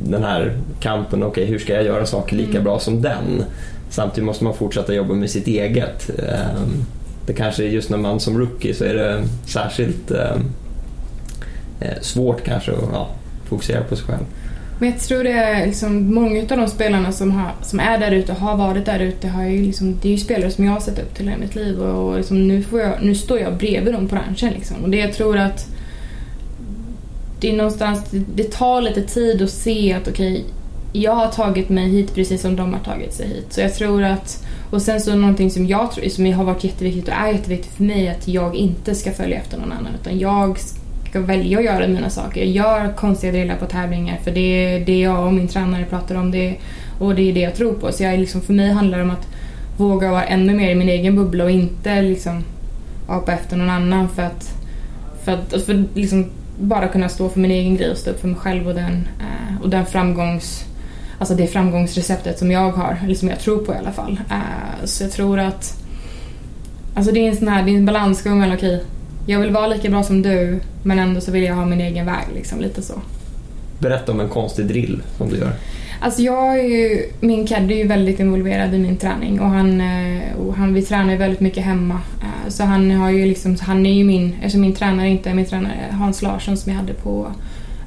den 0.04 0.24
här 0.24 0.56
kampen, 0.80 1.22
okej 1.22 1.42
okay, 1.42 1.52
hur 1.52 1.58
ska 1.58 1.72
jag 1.72 1.84
göra 1.84 2.06
saker 2.06 2.36
lika 2.36 2.50
mm. 2.50 2.64
bra 2.64 2.78
som 2.78 3.02
den? 3.02 3.44
Samtidigt 3.90 4.24
måste 4.24 4.44
man 4.44 4.54
fortsätta 4.54 4.94
jobba 4.94 5.14
med 5.14 5.30
sitt 5.30 5.46
eget. 5.46 6.10
Ehm, 6.18 6.84
det 7.26 7.32
kanske 7.32 7.64
just 7.64 7.90
när 7.90 7.98
man 7.98 8.20
som 8.20 8.38
rookie 8.38 8.74
så 8.74 8.84
är 8.84 8.94
det 8.94 9.24
särskilt 9.46 10.10
ehm, 10.10 10.44
eh, 11.80 12.00
svårt 12.00 12.44
kanske 12.44 12.72
att 12.72 12.88
ja, 12.92 13.08
fokusera 13.44 13.82
på 13.84 13.96
sig 13.96 14.06
själv. 14.06 14.24
Men 14.78 14.90
jag 14.90 15.00
tror 15.00 15.24
det 15.24 15.32
är 15.32 15.66
liksom, 15.66 16.14
många 16.14 16.40
av 16.40 16.46
de 16.46 16.68
spelarna 16.68 17.12
som, 17.12 17.30
har, 17.30 17.50
som 17.62 17.80
är 17.80 17.98
där 17.98 18.10
ute 18.10 18.32
och 18.32 18.38
har 18.38 18.56
varit 18.56 18.84
där 18.86 19.00
ute, 19.00 19.28
har 19.28 19.44
ju 19.44 19.62
liksom, 19.62 19.96
det 20.02 20.08
är 20.08 20.12
ju 20.12 20.18
spelare 20.18 20.50
som 20.50 20.64
jag 20.64 20.72
har 20.72 20.80
sett 20.80 20.98
upp 20.98 21.14
till 21.14 21.28
i 21.28 21.36
mitt 21.36 21.54
liv 21.54 21.80
och, 21.80 22.08
och 22.08 22.16
liksom, 22.16 22.48
nu, 22.48 22.62
får 22.62 22.80
jag, 22.80 23.02
nu 23.02 23.14
står 23.14 23.38
jag 23.38 23.56
bredvid 23.56 23.94
dem 23.94 24.08
på 24.08 24.16
ranchen. 24.16 24.52
Liksom. 24.52 24.76
Och 24.82 24.90
det 24.90 24.96
jag 24.96 25.12
tror 25.12 25.36
att 25.36 25.66
det 27.40 27.50
är 27.50 27.56
någonstans, 27.56 28.04
det, 28.10 28.24
det 28.34 28.52
tar 28.52 28.82
lite 28.82 29.02
tid 29.02 29.42
att 29.42 29.50
se 29.50 29.92
att 29.92 30.08
okej, 30.08 30.32
okay, 30.32 30.44
jag 30.92 31.14
har 31.14 31.28
tagit 31.28 31.68
mig 31.68 31.88
hit 31.88 32.14
precis 32.14 32.40
som 32.40 32.56
de 32.56 32.72
har 32.72 32.80
tagit 32.80 33.14
sig 33.14 33.28
hit. 33.28 33.46
Så 33.52 33.60
jag 33.60 33.74
tror 33.74 34.02
att, 34.02 34.46
och 34.70 34.82
sen 34.82 35.00
så 35.00 35.14
någonting 35.16 35.50
som 35.50 35.66
jag 35.66 35.92
tror, 35.92 36.08
som 36.08 36.32
har 36.32 36.44
varit 36.44 36.64
jätteviktigt 36.64 37.08
och 37.08 37.14
är 37.14 37.32
jätteviktigt 37.32 37.72
för 37.72 37.84
mig, 37.84 38.08
att 38.08 38.28
jag 38.28 38.54
inte 38.54 38.94
ska 38.94 39.12
följa 39.12 39.38
efter 39.38 39.58
någon 39.58 39.72
annan 39.72 39.92
utan 40.00 40.18
jag 40.18 40.58
ska 41.10 41.20
välja 41.20 41.58
att 41.58 41.64
göra 41.64 41.88
mina 41.88 42.10
saker. 42.10 42.44
Jag 42.44 42.48
gör 42.48 42.92
konstiga 42.92 43.32
drillar 43.32 43.56
på 43.56 43.66
tävlingar 43.66 44.18
för 44.24 44.30
det 44.30 44.40
är 44.40 44.80
det 44.80 45.00
jag 45.00 45.26
och 45.26 45.32
min 45.32 45.48
tränare 45.48 45.84
pratar 45.84 46.14
om 46.14 46.30
det, 46.30 46.56
och 46.98 47.14
det 47.14 47.30
är 47.30 47.34
det 47.34 47.40
jag 47.40 47.54
tror 47.54 47.72
på. 47.72 47.92
Så 47.92 48.02
jag 48.02 48.18
liksom, 48.18 48.40
för 48.40 48.52
mig 48.52 48.70
handlar 48.70 48.98
det 48.98 49.04
om 49.04 49.10
att 49.10 49.28
våga 49.76 50.10
vara 50.10 50.24
ännu 50.24 50.54
mer 50.54 50.70
i 50.70 50.74
min 50.74 50.88
egen 50.88 51.16
bubbla 51.16 51.44
och 51.44 51.50
inte 51.50 52.02
liksom 52.02 52.44
apa 53.08 53.32
efter 53.32 53.56
någon 53.56 53.70
annan 53.70 54.08
för 54.08 54.22
att, 54.22 54.54
för 55.24 55.32
att 55.32 55.62
för 55.62 55.84
liksom 55.94 56.26
bara 56.60 56.88
kunna 56.88 57.08
stå 57.08 57.28
för 57.28 57.40
min 57.40 57.50
egen 57.50 57.76
grej 57.76 57.90
och 57.90 57.96
stå 57.96 58.10
upp 58.10 58.20
för 58.20 58.28
mig 58.28 58.36
själv 58.36 58.68
och 58.68 58.74
den, 58.74 59.08
eh, 59.20 59.62
och 59.62 59.68
den 59.68 59.86
framgångs 59.86 60.64
alltså 61.18 61.34
det 61.34 61.46
framgångsreceptet 61.46 62.38
som 62.38 62.50
jag 62.50 62.72
har, 62.72 62.96
eller 63.04 63.14
som 63.14 63.28
jag 63.28 63.40
tror 63.40 63.58
på 63.58 63.74
i 63.74 63.76
alla 63.76 63.92
fall. 63.92 64.20
Eh, 64.30 64.84
så 64.84 65.04
jag 65.04 65.12
tror 65.12 65.38
att 65.38 65.84
alltså 66.94 67.12
det 67.12 67.20
är 67.20 67.28
en 67.28 67.36
sån 67.36 67.48
här, 67.48 67.62
det 67.62 67.70
är 67.70 67.76
en 67.76 67.86
balansgång 67.86 68.38
mellan 68.38 68.56
okej, 68.56 68.76
okay, 68.76 68.86
jag 69.28 69.40
vill 69.40 69.50
vara 69.50 69.66
lika 69.66 69.90
bra 69.90 70.02
som 70.02 70.22
du 70.22 70.60
men 70.82 70.98
ändå 70.98 71.20
så 71.20 71.30
vill 71.30 71.42
jag 71.42 71.54
ha 71.54 71.66
min 71.66 71.80
egen 71.80 72.06
väg 72.06 72.26
liksom, 72.34 72.60
lite 72.60 72.82
så. 72.82 72.94
Berätta 73.78 74.12
om 74.12 74.20
en 74.20 74.28
konstig 74.28 74.66
drill 74.66 75.02
som 75.16 75.28
du 75.28 75.36
gör. 75.36 75.52
Alltså 76.00 76.22
jag 76.22 76.58
är 76.58 76.62
ju, 76.62 77.10
min 77.20 77.46
caddy 77.46 77.74
är 77.74 77.78
ju 77.78 77.86
väldigt 77.86 78.20
involverad 78.20 78.74
i 78.74 78.78
min 78.78 78.96
träning 78.96 79.40
och 79.40 79.48
han, 79.48 79.80
eh, 79.80 80.36
och 80.38 80.54
han 80.54 80.74
vi 80.74 80.82
tränar 80.82 81.10
ju 81.10 81.16
väldigt 81.16 81.40
mycket 81.40 81.64
hemma. 81.64 82.00
Eh, 82.20 82.48
så 82.48 82.64
han 82.64 82.90
har 82.90 83.10
ju 83.10 83.26
liksom, 83.26 83.56
han 83.60 83.86
är 83.86 83.92
ju 83.92 84.04
min, 84.04 84.34
eftersom 84.38 84.60
min 84.60 84.74
tränare 84.74 85.08
inte 85.08 85.30
är 85.30 85.34
min 85.34 85.46
tränare, 85.46 85.74
Hans 85.90 86.22
Larsson 86.22 86.56
som 86.56 86.72
jag 86.72 86.80
hade 86.80 86.94
på 86.94 87.32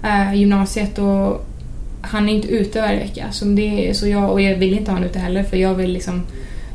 äh, 0.03 0.36
gymnasiet 0.36 1.00
och 1.00 1.45
han 2.01 2.29
är 2.29 2.33
inte 2.33 2.48
ute 2.48 2.81
varje 2.81 3.00
vecka. 3.00 3.25
Så, 3.31 3.45
det, 3.45 3.98
så 3.98 4.07
jag, 4.07 4.31
och 4.31 4.41
jag 4.41 4.55
vill 4.55 4.74
inte 4.74 4.91
ha 4.91 4.95
honom 4.95 5.10
ute 5.10 5.19
heller 5.19 5.43
för 5.43 5.57
jag 5.57 5.75
vill 5.75 5.91
liksom 5.91 6.24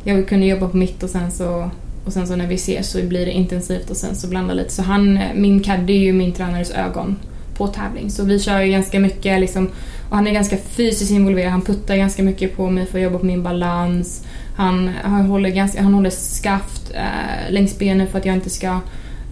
jag 0.05 0.15
vill 0.15 0.25
kunna 0.25 0.45
jobba 0.45 0.69
på 0.69 0.77
mitt 0.77 1.03
och 1.03 1.11
sen 1.11 1.31
så 1.31 1.71
och 2.07 2.13
sen 2.13 2.27
så 2.27 2.37
när 2.37 2.47
vi 2.47 2.55
ses 2.55 2.91
så 2.91 3.03
blir 3.03 3.27
det 3.27 3.33
intensivt 3.33 3.91
och 3.91 3.97
sen 3.97 4.15
så 4.15 4.29
blandar 4.29 4.55
lite. 4.55 4.73
Så 4.73 4.83
han, 4.83 5.17
eh, 5.17 5.35
min 5.35 5.63
caddy 5.63 5.93
är 5.97 6.01
ju 6.01 6.13
min 6.13 6.33
tränares 6.33 6.71
ögon 6.71 7.17
på 7.57 7.67
tävling. 7.67 8.11
Så 8.11 8.25
vi 8.25 8.39
kör 8.39 8.61
ju 8.61 8.73
ganska 8.73 9.01
mycket 9.01 9.41
liksom, 9.41 9.71
och 10.09 10.17
han 10.17 10.27
är 10.27 10.33
ganska 10.33 10.57
fysiskt 10.57 11.11
involverad. 11.11 11.51
Han 11.51 11.63
puttar 11.63 11.97
ganska 11.97 12.23
mycket 12.23 12.57
på 12.57 12.71
mig 12.71 12.87
för 12.87 12.99
att 12.99 13.05
jobba 13.05 13.19
på 13.19 13.27
min 13.27 13.43
balans. 13.43 14.25
Han, 14.57 14.91
han, 15.03 15.27
håller, 15.27 15.49
ganska, 15.49 15.83
han 15.83 15.95
håller 15.95 16.11
skaft 16.11 16.91
eh, 16.95 17.53
längs 17.53 17.79
benen 17.79 18.07
för 18.07 18.19
att 18.19 18.27
jag 18.27 18.35
inte 18.35 18.51
ska 18.51 18.81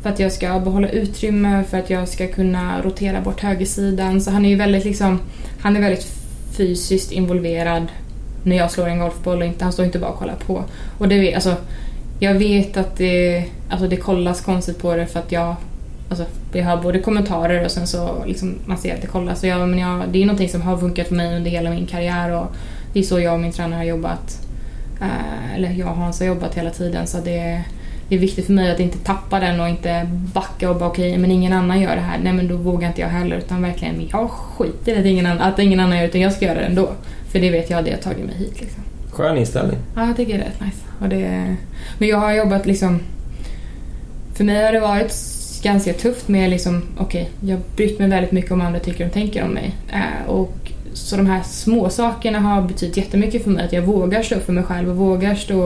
för 0.03 0.11
att 0.11 0.21
jag 0.21 0.33
ska 0.33 0.61
behålla 0.61 0.89
utrymme, 0.89 1.65
för 1.71 1.79
att 1.79 1.91
jag 1.91 2.09
ska 2.09 2.27
kunna 2.27 2.83
rotera 2.83 3.21
bort 3.21 3.41
högersidan. 3.41 4.21
Så 4.21 4.31
han 4.31 4.45
är 4.45 4.49
ju 4.49 4.57
väldigt 4.57 4.85
liksom, 4.85 5.21
han 5.61 5.77
är 5.77 5.81
väldigt 5.81 6.07
fysiskt 6.57 7.13
involverad 7.13 7.87
när 8.43 8.57
jag 8.57 8.71
slår 8.71 8.89
en 8.89 8.99
golfboll 8.99 9.39
och 9.39 9.47
inte, 9.47 9.65
han 9.65 9.73
står 9.73 9.85
inte 9.85 9.99
bara 9.99 10.11
och 10.11 10.19
kollar 10.19 10.35
på. 10.35 10.65
Och 10.99 11.09
det, 11.09 11.35
alltså, 11.35 11.57
jag 12.19 12.35
vet 12.35 12.77
att 12.77 12.97
det, 12.97 13.45
alltså 13.71 13.89
det 13.89 13.97
kollas 13.97 14.41
konstigt 14.41 14.83
på 14.83 14.97
det 14.97 15.07
för 15.07 15.21
att 15.21 15.33
jag 15.33 15.57
Alltså, 16.09 16.27
jag 16.53 16.65
har 16.65 16.83
både 16.83 16.99
kommentarer 16.99 17.65
och 17.65 17.71
sen 17.71 17.87
så 17.87 18.25
liksom 18.27 18.55
man 18.67 18.79
ser 18.79 18.95
att 18.95 19.01
det 19.01 19.07
kollas. 19.07 19.41
Så 19.41 19.47
jag, 19.47 19.69
men 19.69 19.79
jag, 19.79 20.03
det 20.09 20.23
är 20.23 20.27
någonting 20.27 20.49
som 20.49 20.63
har 20.63 20.77
funkat 20.77 21.09
för 21.09 21.15
mig 21.15 21.37
under 21.37 21.51
hela 21.51 21.71
min 21.71 21.87
karriär 21.87 22.31
och 22.31 22.47
det 22.93 22.99
är 22.99 23.03
så 23.03 23.21
jag 23.21 23.35
och 23.35 23.41
min 23.41 23.53
tränare 23.53 23.77
har 23.77 23.85
jobbat. 23.85 24.47
Eh, 25.01 25.55
eller 25.55 25.71
jag 25.71 25.89
och 25.89 25.97
Hans 25.97 26.21
har 26.21 26.27
jobbat 26.27 26.55
hela 26.55 26.71
tiden 26.71 27.07
så 27.07 27.17
det, 27.17 27.65
det 28.09 28.15
är 28.15 28.19
viktigt 28.19 28.47
för 28.47 28.53
mig 28.53 28.71
att 28.71 28.81
inte 28.81 28.99
tappa 28.99 29.41
den 29.41 29.61
och 29.61 29.69
inte 29.69 30.11
backa 30.35 30.71
och 30.71 30.77
bara 30.77 30.89
okej, 30.89 31.11
okay, 31.11 31.21
men 31.21 31.31
ingen 31.31 31.53
annan 31.53 31.81
gör 31.81 31.97
det 31.97 32.03
här. 32.03 32.19
Nej 32.23 32.33
men 32.33 32.49
då 32.49 32.57
vågar 32.57 32.89
inte 32.89 33.01
jag 33.01 33.09
heller 33.09 33.37
utan 33.37 33.63
verkligen, 33.63 34.09
jag 34.13 34.31
skiter 34.31 34.95
i 34.95 34.99
att 34.99 35.07
ingen, 35.07 35.27
annan, 35.27 35.43
att 35.43 35.59
ingen 35.59 35.81
annan 35.81 35.97
gör 35.97 36.03
det 36.03 36.09
utan 36.09 36.21
jag 36.21 36.33
ska 36.33 36.45
göra 36.45 36.59
det 36.59 36.67
ändå. 36.67 36.91
För 37.33 37.41
det 37.41 37.51
vet 37.51 37.71
jag, 37.71 37.85
det 37.85 37.91
har 37.91 37.99
tagit 37.99 38.25
mig 38.25 38.35
hit 38.35 38.61
liksom. 38.61 38.83
Skön 39.15 39.37
inställning. 39.37 39.79
Ja, 39.97 40.07
jag 40.07 40.17
tycker 40.17 40.39
det 40.39 40.45
är 40.45 40.49
rätt 40.49 40.61
nice. 40.61 40.77
Och 41.01 41.09
det, 41.09 41.57
men 41.99 42.09
jag 42.09 42.19
har 42.19 42.33
jobbat 42.33 42.67
liksom... 42.67 43.01
För 44.35 44.45
mig 44.45 44.65
har 44.65 44.73
det 44.73 44.81
varit 44.81 45.13
ganska 45.63 45.93
tufft 45.93 46.29
med 46.29 46.51
liksom, 46.51 46.83
okej, 46.99 47.23
okay, 47.23 47.51
jag 47.51 47.57
har 47.57 47.65
brytt 47.77 47.99
mig 47.99 48.09
väldigt 48.09 48.33
mycket 48.33 48.53
om 48.53 48.59
vad 48.59 48.67
andra 48.67 48.81
tycker 48.81 49.07
och 49.07 49.13
tänker 49.13 49.45
om 49.45 49.51
mig. 49.51 49.75
Eh, 49.93 50.31
och 50.31 50.73
så 50.93 51.17
de 51.17 51.27
här 51.27 51.43
små 51.43 51.91
sakerna 51.91 52.41
har 52.41 52.63
betytt 52.63 52.97
jättemycket 52.97 53.45
för 53.45 53.51
mig. 53.51 53.65
Att 53.65 53.73
jag 53.73 53.83
vågar 53.83 54.23
stå 54.23 54.41
för 54.41 54.53
mig 54.53 54.65
själv 54.65 54.91
och 54.91 54.97
vågar 54.97 55.35
stå 55.35 55.65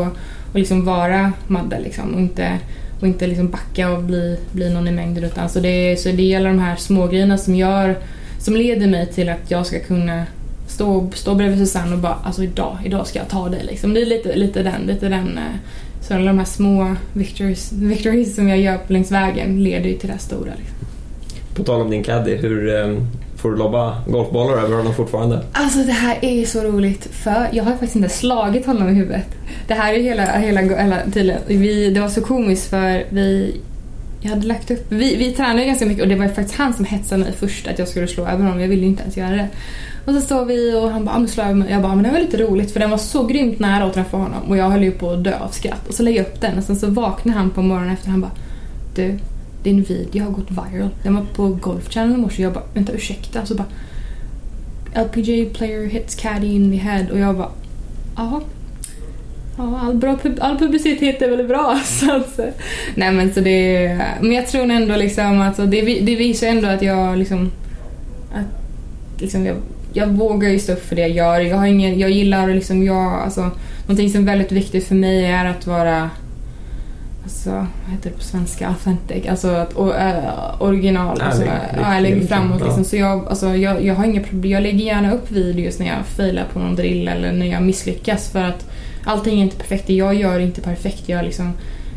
och 0.52 0.59
liksom 0.59 0.85
vara 0.85 1.33
Madde 1.47 1.81
liksom. 1.81 2.14
Och 2.14 2.21
inte, 2.21 2.59
och 3.00 3.07
inte 3.07 3.26
liksom 3.26 3.50
backa 3.50 3.90
och 3.90 4.02
bli, 4.02 4.38
bli 4.52 4.71
någon 4.71 4.88
i 4.88 4.90
mängden. 4.93 5.25
Utan 5.25 5.49
så 5.49 5.61
det, 5.61 6.00
så 6.00 6.09
det 6.09 6.33
är 6.33 6.37
alla 6.37 6.49
de 6.49 6.59
här 6.59 6.76
små 6.76 7.07
grejerna 7.07 7.38
som 7.38 7.55
gör, 7.55 7.99
som 8.38 8.57
leder 8.57 8.87
mig 8.87 9.07
till 9.07 9.28
att 9.28 9.50
jag 9.50 9.67
ska 9.67 9.81
kunna 9.81 10.26
stå, 10.78 11.06
stå 11.14 11.35
bredvid 11.35 11.58
Susanne 11.58 11.92
och 11.92 11.99
bara 11.99 12.18
alltså 12.25 12.42
idag, 12.42 12.78
idag 12.85 13.06
ska 13.06 13.18
jag 13.18 13.28
ta 13.28 13.49
dig 13.49 13.64
liksom. 13.64 13.94
Det 13.94 14.00
är 14.00 14.06
lite, 14.06 14.37
lite 14.37 14.62
den, 14.62 14.82
lite 14.87 15.08
den 15.08 15.38
eh, 15.38 15.44
så 16.00 16.14
alla 16.14 16.26
de 16.26 16.38
här 16.38 16.44
små 16.44 16.97
victories, 17.12 17.73
victories 17.73 18.37
som 18.37 18.49
jag 18.49 18.58
gör 18.58 18.78
längs 18.87 19.12
vägen 19.12 19.62
leder 19.62 19.88
ju 19.88 19.94
till 19.94 20.08
det 20.08 20.18
stora. 20.18 20.50
Liksom. 20.58 20.76
På 21.54 21.64
tal 21.64 21.80
om 21.80 21.90
din 21.90 22.02
caddy, 22.02 22.37
hur 22.37 22.68
um, 22.68 23.06
får 23.37 23.50
du 23.50 23.56
lobba 23.56 24.02
golfbollar 24.06 24.56
över 24.56 24.76
honom 24.76 24.94
fortfarande? 24.94 25.40
Alltså 25.52 25.78
det 25.78 25.92
här 25.92 26.18
är 26.20 26.44
så 26.44 26.61
roligt 26.61 27.08
för 27.11 27.49
jag 27.52 27.64
har 27.64 27.70
faktiskt 27.70 27.97
inte 27.97 28.08
slagit 28.08 28.66
honom 28.66 28.88
i 28.88 28.92
huvudet. 28.92 29.35
Det 29.66 29.75
här 29.75 29.94
är 29.94 29.99
hela, 29.99 30.23
hela, 30.23 30.61
hela 30.61 30.97
tydligen, 31.12 31.40
vi, 31.47 31.90
det 31.90 32.00
var 32.00 32.08
så 32.08 32.20
komiskt 32.20 32.70
för 32.70 33.04
vi 33.08 33.56
jag 34.20 34.30
hade 34.30 34.46
lagt 34.46 34.70
upp, 34.70 34.87
vi, 34.88 35.16
vi 35.16 35.32
tränade 35.32 35.64
ganska 35.64 35.87
mycket 35.87 36.02
och 36.02 36.08
det 36.08 36.16
var 36.16 36.28
faktiskt 36.28 36.58
han 36.58 36.75
som 36.75 36.84
hetsade 36.84 37.25
mig 37.25 37.32
först 37.32 37.66
att 37.66 37.78
jag 37.78 37.88
skulle 37.88 38.06
slå 38.06 38.26
över 38.26 38.44
honom. 38.44 38.60
Jag 38.60 38.68
ville 38.68 38.87
inte 38.87 39.02
ens 39.02 39.16
göra 39.16 39.30
det. 39.30 39.48
Och 40.04 40.14
så 40.14 40.20
står 40.20 40.44
vi 40.44 40.75
och 40.75 40.90
han 40.90 41.04
bara, 41.04 41.16
ah, 41.16 41.26
slå 41.26 41.42
över 41.42 41.54
mig. 41.54 41.72
Jag 41.72 41.82
bara, 41.82 41.92
ah, 41.92 41.94
men 41.94 42.04
det 42.04 42.10
var 42.10 42.20
lite 42.20 42.37
roligt 42.37 42.70
för 42.70 42.80
den 42.80 42.90
var 42.90 42.98
så 42.98 43.26
grymt 43.26 43.58
nära 43.58 43.84
att 43.84 43.94
träffa 43.94 44.16
honom 44.16 44.42
och 44.48 44.56
jag 44.56 44.70
höll 44.70 44.82
ju 44.82 44.90
på 44.90 45.10
att 45.10 45.25
dö 45.25 45.38
av 45.38 45.48
skratt. 45.48 45.88
Och 45.88 45.94
så 45.94 46.02
lägger 46.02 46.18
jag 46.18 46.26
upp 46.26 46.40
den 46.40 46.58
och 46.58 46.64
sen 46.64 46.76
så 46.76 46.87
vaknar 46.87 47.34
han 47.34 47.50
på 47.50 47.62
morgonen 47.62 47.90
efter 47.90 48.06
och 48.06 48.12
han 48.12 48.20
bara, 48.20 48.32
du, 48.94 49.18
din 49.62 49.82
video 49.82 50.25
har 50.25 50.30
gått 50.30 50.50
viral. 50.50 50.90
Den 51.02 51.14
var 51.14 51.25
på 51.34 51.48
Golf 51.48 51.92
Channel 51.92 52.18
i 52.18 52.20
morse 52.20 52.42
jag 52.42 52.52
bara, 52.52 52.64
vänta 52.75 52.92
ursäkta. 52.92 53.46
Så 53.46 53.54
bara, 53.54 53.68
LPGA 55.04 55.58
player 55.58 55.87
hits 55.87 56.14
caddy 56.14 56.46
in 56.46 56.70
the 56.70 56.76
head 56.76 57.06
och 57.12 57.18
jag 57.18 57.37
bara, 57.37 57.50
jaha 58.16 58.40
Ja, 59.59 59.81
all, 59.83 59.95
bra, 59.95 60.19
all 60.41 60.59
publicitet 60.59 61.23
är 61.23 61.31
väl 61.31 61.47
bra. 61.47 61.81
Så 61.85 62.17
att, 62.17 62.41
nej 62.95 63.12
men 63.12 63.35
så 63.35 63.41
det, 63.41 63.99
men 64.21 64.33
jag 64.33 64.47
tror 64.47 64.71
ändå 64.71 64.97
liksom 64.97 65.41
att 65.41 65.57
det, 65.57 65.81
det 65.81 66.17
visar 66.17 66.47
ändå 66.47 66.69
att 66.69 66.83
jag 66.83 67.19
liksom, 67.19 67.53
att 68.33 69.21
liksom 69.21 69.47
jag, 69.47 69.57
jag 69.93 70.07
vågar 70.07 70.49
ju 70.49 70.59
stå 70.59 70.73
upp 70.73 70.88
för 70.88 70.97
det 70.97 71.03
jag 71.03 71.11
gör. 71.11 71.41
Jag, 71.41 71.57
har 71.57 71.67
ingen, 71.67 71.99
jag 71.99 72.11
gillar 72.11 72.49
liksom, 72.49 72.83
jag, 72.83 73.12
alltså, 73.12 73.50
någonting 73.81 74.11
som 74.11 74.21
är 74.23 74.27
väldigt 74.27 74.53
viktigt 74.53 74.88
för 74.88 74.95
mig 74.95 75.25
är 75.25 75.45
att 75.45 75.67
vara 75.67 76.11
alltså, 77.28 77.50
vad 77.50 77.92
heter 77.92 78.11
det 78.11 78.16
på 78.16 78.23
svenska? 78.23 78.68
Authentic, 78.68 79.26
alltså 79.26 79.49
att, 79.49 79.73
och, 79.73 79.88
uh, 79.88 80.62
original. 80.62 81.20
Alltså, 81.20 81.44
ja, 81.44 81.94
jag 81.94 82.02
lägger 82.02 82.26
framåt 82.26 82.62
liksom. 82.62 82.85
Så 82.85 82.97
jag, 82.97 83.28
alltså, 83.28 83.56
jag, 83.56 83.85
jag 83.85 83.94
har 83.94 84.04
inga 84.04 84.20
problem. 84.23 84.52
Jag 84.52 84.62
lägger 84.62 84.85
gärna 84.85 85.12
upp 85.12 85.30
videos 85.30 85.78
när 85.78 85.87
jag 85.87 86.06
failar 86.06 86.44
på 86.52 86.58
någon 86.58 86.76
drill 86.76 87.08
eller 87.08 87.32
när 87.32 87.47
jag 87.47 87.62
misslyckas 87.62 88.28
för 88.30 88.44
att 88.44 88.70
allting 89.04 89.38
är 89.40 89.42
inte 89.42 89.56
perfekt. 89.56 89.90
Jag 89.90 90.14
gör 90.14 90.38
inte 90.38 90.61
perfekt. 90.61 91.08
Jag, 91.08 91.25
liksom, 91.25 91.52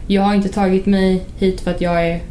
jag 0.08 0.22
har 0.22 0.36
inte 0.36 0.50
tagit 0.50 0.86
mig 0.86 1.24
hit 1.38 1.62
för 1.62 1.72
att 1.72 1.82
jag 1.82 2.08
är 2.08 2.22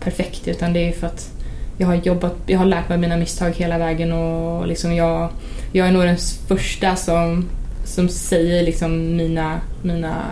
perfekt 0.00 0.48
utan 0.48 0.72
det 0.72 0.88
är 0.88 0.92
för 0.92 1.06
att 1.06 1.30
jag 1.78 1.86
har 1.86 1.94
jobbat, 1.94 2.36
jag 2.46 2.58
har 2.58 2.66
lärt 2.66 2.88
mig 2.88 2.98
mina 2.98 3.16
misstag 3.16 3.50
hela 3.50 3.78
vägen 3.78 4.12
och 4.12 4.66
liksom 4.66 4.94
jag, 4.94 5.28
jag 5.72 5.88
är 5.88 5.92
nog 5.92 6.02
den 6.02 6.16
första 6.48 6.96
som, 6.96 7.48
som 7.92 8.08
säger 8.08 8.62
liksom 8.62 9.16
mina, 9.16 9.60
mina 9.82 10.24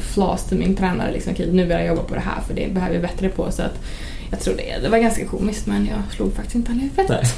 flaws 0.00 0.44
till 0.44 0.58
min 0.58 0.76
tränare. 0.76 1.12
Liksom, 1.12 1.32
okay, 1.32 1.46
nu 1.52 1.62
vill 1.62 1.76
jag 1.76 1.86
jobba 1.86 2.02
på 2.02 2.14
det 2.14 2.20
här 2.20 2.40
för 2.46 2.54
det 2.54 2.74
behöver 2.74 2.94
jag 2.94 3.02
bättre 3.02 3.28
på. 3.28 3.50
Så 3.50 3.62
att 3.62 3.84
jag 4.30 4.40
tror 4.40 4.54
det, 4.56 4.82
det 4.82 4.88
var 4.88 4.98
ganska 4.98 5.24
komiskt 5.24 5.66
men 5.66 5.86
jag 5.86 6.14
slog 6.16 6.34
faktiskt 6.34 6.54
inte 6.54 6.70
han 6.70 6.80
i 6.80 6.82
huvudet. 6.82 7.34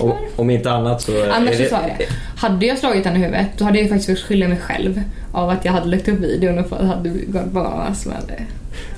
Och, 0.00 0.16
om 0.36 0.50
inte 0.50 0.70
annat 0.70 1.02
så... 1.02 1.30
Annars 1.32 1.56
så 1.56 1.64
sa 1.64 1.80
jag 1.80 1.98
det. 1.98 2.06
Hade 2.36 2.66
jag 2.66 2.78
slagit 2.78 3.04
henne 3.04 3.18
i 3.18 3.22
huvudet 3.22 3.46
då 3.58 3.64
hade 3.64 3.78
jag 3.78 3.88
faktiskt 3.88 4.10
fått 4.10 4.28
skylla 4.28 4.48
mig 4.48 4.58
själv 4.58 5.02
av 5.32 5.50
att 5.50 5.64
jag 5.64 5.72
hade 5.72 5.86
lagt 5.86 6.08
upp 6.08 6.18
videon 6.18 6.58
och 6.58 6.86
hade 6.86 7.08
gått 7.08 7.52
bananas 7.52 8.06
med 8.06 8.22
det. 8.28 8.42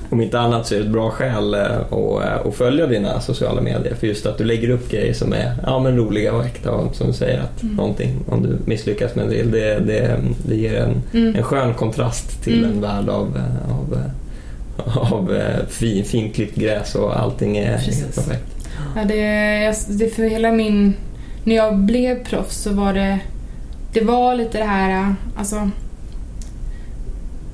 Om 0.09 0.21
inte 0.21 0.39
annat 0.39 0.67
så 0.67 0.75
är 0.75 0.79
det 0.79 0.85
ett 0.85 0.91
bra 0.91 1.11
skäl 1.11 1.53
eh, 1.53 1.61
att, 1.61 1.91
eh, 1.91 2.47
att 2.47 2.55
följa 2.55 2.87
dina 2.87 3.21
sociala 3.21 3.61
medier 3.61 3.95
för 3.95 4.07
just 4.07 4.25
att 4.25 4.37
du 4.37 4.43
lägger 4.43 4.69
upp 4.69 4.91
grejer 4.91 5.13
som 5.13 5.33
är 5.33 5.53
ja, 5.65 5.79
men 5.79 5.97
roliga 5.97 6.33
och 6.33 6.45
äkta 6.45 6.71
och 6.71 6.95
som 6.95 7.07
du 7.07 7.13
säger 7.13 7.39
att 7.39 7.63
mm. 7.63 7.75
någonting, 7.75 8.15
om 8.27 8.43
du 8.43 8.57
misslyckas 8.65 9.15
med 9.15 9.25
en 9.25 9.31
del, 9.31 9.51
det, 9.51 9.79
det, 9.79 10.19
det 10.47 10.55
ger 10.55 10.75
en, 10.75 11.01
mm. 11.13 11.35
en 11.35 11.43
skön 11.43 11.73
kontrast 11.73 12.43
till 12.43 12.63
mm. 12.63 12.71
en 12.71 12.81
värld 12.81 13.09
av, 13.09 13.37
eh, 13.37 13.71
av, 13.71 14.11
av 15.13 15.39
fin, 15.69 16.05
finklippt 16.05 16.55
gräs 16.55 16.95
och 16.95 17.19
allting 17.19 17.57
är 17.57 17.77
helt 17.77 18.15
perfekt. 18.15 18.69
Ja, 18.95 19.03
det, 19.03 19.73
det 19.87 20.09
för 20.09 20.23
hela 20.23 20.51
min... 20.51 20.93
När 21.43 21.55
jag 21.55 21.77
blev 21.77 22.25
proffs 22.25 22.57
så 22.57 22.73
var 22.73 22.93
det... 22.93 23.19
Det 23.93 24.01
var 24.01 24.35
lite 24.35 24.57
det 24.57 24.63
här, 24.63 25.15
alltså... 25.37 25.69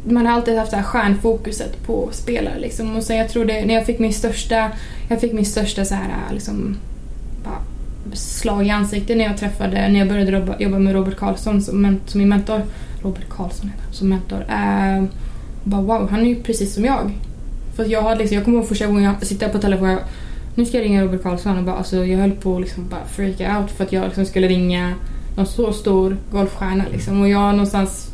Man 0.05 0.25
har 0.25 0.33
alltid 0.33 0.57
haft 0.57 0.71
det 0.71 0.77
här 0.77 0.83
stjärnfokuset 0.83 1.85
på 1.85 2.09
spelare 2.11 2.59
liksom. 2.59 2.95
Och 2.95 3.03
sen 3.03 3.17
jag 3.17 3.29
tror 3.29 3.45
det, 3.45 3.65
när 3.65 3.73
jag 3.73 3.85
fick 3.85 3.99
min 3.99 4.13
största... 4.13 4.71
Jag 5.09 5.21
fick 5.21 5.33
min 5.33 5.45
största 5.45 5.85
så 5.85 5.95
här 5.95 6.33
liksom 6.33 6.77
slag 8.13 8.67
i 8.67 8.69
ansiktet 8.69 9.17
när 9.17 9.25
jag 9.25 9.37
träffade, 9.37 9.87
när 9.87 9.99
jag 9.99 10.07
började 10.07 10.31
jobba, 10.31 10.59
jobba 10.59 10.79
med 10.79 10.93
Robert 10.93 11.15
Karlsson 11.15 11.61
som, 11.61 11.99
som 12.05 12.19
min 12.19 12.29
mentor. 12.29 12.61
Robert 13.01 13.29
Karlsson 13.29 13.69
heter 13.69 13.93
som 13.93 14.09
mentor. 14.09 14.45
Äh, 14.49 15.03
bara 15.63 15.81
wow, 15.81 16.09
han 16.11 16.19
är 16.19 16.25
ju 16.25 16.35
precis 16.35 16.73
som 16.73 16.85
jag. 16.85 17.11
För 17.75 17.85
jag, 17.85 18.01
hade 18.01 18.19
liksom, 18.19 18.35
jag 18.35 18.45
kommer 18.45 18.57
ihåg 18.57 18.67
första 18.67 18.87
gången 18.87 19.03
jag 19.03 19.27
sitter 19.27 19.49
på 19.49 19.59
telefonen 19.59 19.99
nu 20.55 20.65
ska 20.65 20.77
jag 20.77 20.85
ringa 20.85 21.03
Robert 21.03 21.23
Karlsson 21.23 21.57
och 21.57 21.63
bara, 21.63 21.75
alltså, 21.75 22.05
jag 22.05 22.17
höll 22.17 22.31
på 22.31 22.55
att 22.55 22.61
liksom 22.61 22.89
bara 22.89 23.05
freaka 23.05 23.59
out 23.59 23.71
för 23.71 23.83
att 23.83 23.91
jag 23.91 24.05
liksom 24.05 24.25
skulle 24.25 24.47
ringa 24.47 24.93
någon 25.35 25.45
så 25.45 25.73
stor 25.73 26.17
golfstjärna 26.31 26.83
liksom. 26.91 27.21
Och 27.21 27.29
jag 27.29 27.51
någonstans 27.51 28.12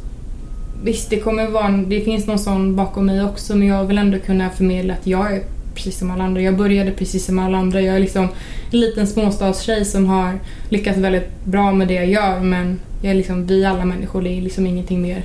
Visst, 0.83 1.09
det 1.09 1.19
kommer 1.19 1.47
vara 1.47 1.71
det 1.87 2.01
finns 2.01 2.27
någon 2.27 2.39
sån 2.39 2.75
bakom 2.75 3.05
mig 3.05 3.23
också 3.23 3.55
men 3.55 3.67
jag 3.67 3.83
vill 3.83 3.97
ändå 3.97 4.19
kunna 4.19 4.49
förmedla 4.49 4.93
att 4.93 5.07
jag 5.07 5.33
är 5.33 5.43
precis 5.75 5.99
som 5.99 6.11
alla 6.11 6.23
andra. 6.23 6.41
Jag 6.41 6.57
började 6.57 6.91
precis 6.91 7.25
som 7.25 7.39
alla 7.39 7.57
andra. 7.57 7.81
Jag 7.81 7.95
är 7.95 7.99
liksom 7.99 8.27
en 8.71 8.79
liten 8.79 9.07
småstadstjej 9.07 9.85
som 9.85 10.05
har 10.05 10.39
lyckats 10.69 10.97
väldigt 10.97 11.43
bra 11.43 11.71
med 11.71 11.87
det 11.87 11.93
jag 11.93 12.05
gör 12.09 12.39
men 12.39 12.79
jag 13.01 13.11
är 13.11 13.15
liksom, 13.15 13.45
vi 13.45 13.65
alla 13.65 13.85
människor, 13.85 14.21
det 14.21 14.29
är 14.29 14.41
liksom 14.41 14.67
ingenting 14.67 15.01
mer, 15.01 15.23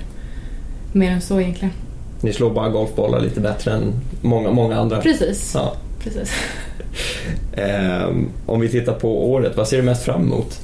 mer 0.93 1.11
än 1.11 1.21
så 1.21 1.41
egentligen. 1.41 1.75
Ni 2.21 2.33
slår 2.33 2.51
bara 2.51 2.69
golfbollar 2.69 3.21
lite 3.21 3.41
bättre 3.41 3.73
än 3.73 3.93
många, 4.23 4.51
många 4.51 4.77
andra. 4.77 5.01
Precis. 5.01 5.53
Ja. 5.55 5.77
Precis. 6.05 6.33
um, 8.07 8.29
om 8.47 8.61
vi 8.61 8.69
tittar 8.69 8.93
på 8.93 9.33
året, 9.33 9.57
vad 9.57 9.69
ser 9.69 9.77
du 9.77 9.83
mest 9.83 10.05
fram 10.05 10.23
emot? 10.23 10.61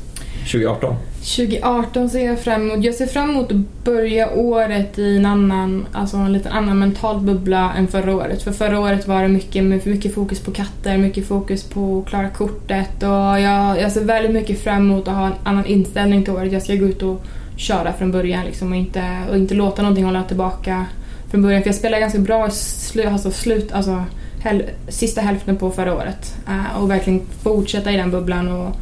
2018? 0.52 0.96
2018 1.20 2.10
ser 2.10 2.26
jag 2.26 2.40
fram 2.40 2.70
emot. 2.70 2.84
Jag 2.84 2.94
ser 2.94 3.06
fram 3.06 3.30
emot 3.30 3.52
att 3.52 3.84
börja 3.84 4.30
året 4.30 4.98
i 4.98 5.16
en 5.16 5.26
annan, 5.26 5.86
alltså 5.92 6.16
en 6.16 6.32
lite 6.32 6.50
annan 6.50 6.78
mental 6.78 7.20
bubbla 7.20 7.74
än 7.74 7.88
förra 7.88 8.16
året. 8.16 8.42
För 8.42 8.52
förra 8.52 8.80
året 8.80 9.08
var 9.08 9.22
det 9.22 9.28
mycket, 9.28 9.64
mycket 9.64 10.14
fokus 10.14 10.40
på 10.40 10.50
katter, 10.50 10.98
mycket 10.98 11.26
fokus 11.28 11.64
på 11.64 11.98
att 11.98 12.10
klara 12.10 12.28
kortet 12.28 13.02
och 13.02 13.40
jag, 13.40 13.80
jag 13.80 13.92
ser 13.92 14.04
väldigt 14.04 14.32
mycket 14.32 14.62
fram 14.64 14.90
emot 14.90 15.08
att 15.08 15.14
ha 15.14 15.26
en 15.26 15.32
annan 15.44 15.66
inställning 15.66 16.24
till 16.24 16.32
året. 16.32 16.52
Jag 16.52 16.62
ska 16.62 16.74
gå 16.74 16.86
ut 16.86 17.02
och 17.02 17.22
köra 17.56 17.92
från 17.92 18.12
början 18.12 18.44
liksom 18.44 18.72
och 18.72 18.76
inte, 18.76 19.18
och 19.30 19.36
inte 19.36 19.54
låta 19.54 19.82
någonting 19.82 20.04
hålla 20.04 20.24
tillbaka 20.24 20.86
från 21.30 21.42
början. 21.42 21.62
För 21.62 21.68
jag 21.68 21.76
spelade 21.76 22.00
ganska 22.00 22.18
bra 22.18 22.48
i 22.48 22.50
slu, 22.50 23.04
alltså 23.04 23.30
slut, 23.30 23.72
alltså 23.72 24.04
häl, 24.40 24.62
sista 24.88 25.20
hälften 25.20 25.56
på 25.56 25.70
förra 25.70 25.94
året 25.94 26.34
uh, 26.48 26.82
och 26.82 26.90
verkligen 26.90 27.20
fortsätta 27.42 27.92
i 27.92 27.96
den 27.96 28.10
bubblan 28.10 28.48
och 28.48 28.76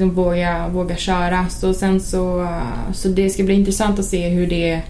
liksom 0.00 0.24
våga, 0.24 0.68
våga 0.68 0.96
köra. 0.96 1.48
Så 1.48 1.74
sen 1.74 2.00
så, 2.00 2.48
så 2.92 3.08
det 3.08 3.30
ska 3.30 3.42
bli 3.42 3.54
intressant 3.54 3.98
att 3.98 4.04
se 4.04 4.28
hur 4.28 4.46
det 4.46 4.82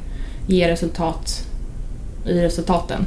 ger 0.47 0.69
resultat 0.69 1.47
i 2.27 2.41
resultaten. 2.41 3.07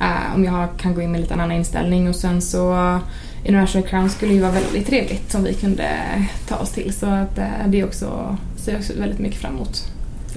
Uh, 0.00 0.34
om 0.34 0.44
jag 0.44 0.68
kan 0.78 0.94
gå 0.94 1.02
in 1.02 1.12
med 1.12 1.20
lite 1.20 1.34
annan 1.34 1.52
inställning 1.52 2.08
och 2.08 2.16
sen 2.16 2.42
så 2.42 2.98
International 3.44 3.88
Crown 3.88 4.10
skulle 4.10 4.32
ju 4.34 4.40
vara 4.40 4.52
väldigt 4.52 4.86
trevligt 4.86 5.30
som 5.30 5.44
vi 5.44 5.54
kunde 5.54 5.88
ta 6.48 6.56
oss 6.56 6.70
till 6.70 6.92
så 6.92 7.06
att 7.06 7.38
uh, 7.38 7.68
det 7.68 7.84
också 7.84 8.36
ser 8.56 8.72
jag 8.72 8.78
också 8.78 8.92
väldigt 8.98 9.18
mycket 9.18 9.40
fram 9.40 9.54
emot. 9.54 9.84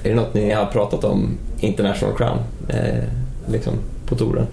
Är 0.02 0.08
det 0.08 0.16
något 0.16 0.34
ni 0.34 0.50
har 0.50 0.66
pratat 0.66 1.04
om 1.04 1.38
International 1.60 2.16
Crown 2.16 2.38
eh, 2.68 3.04
liksom 3.46 3.74
på 4.06 4.14
touren? 4.16 4.46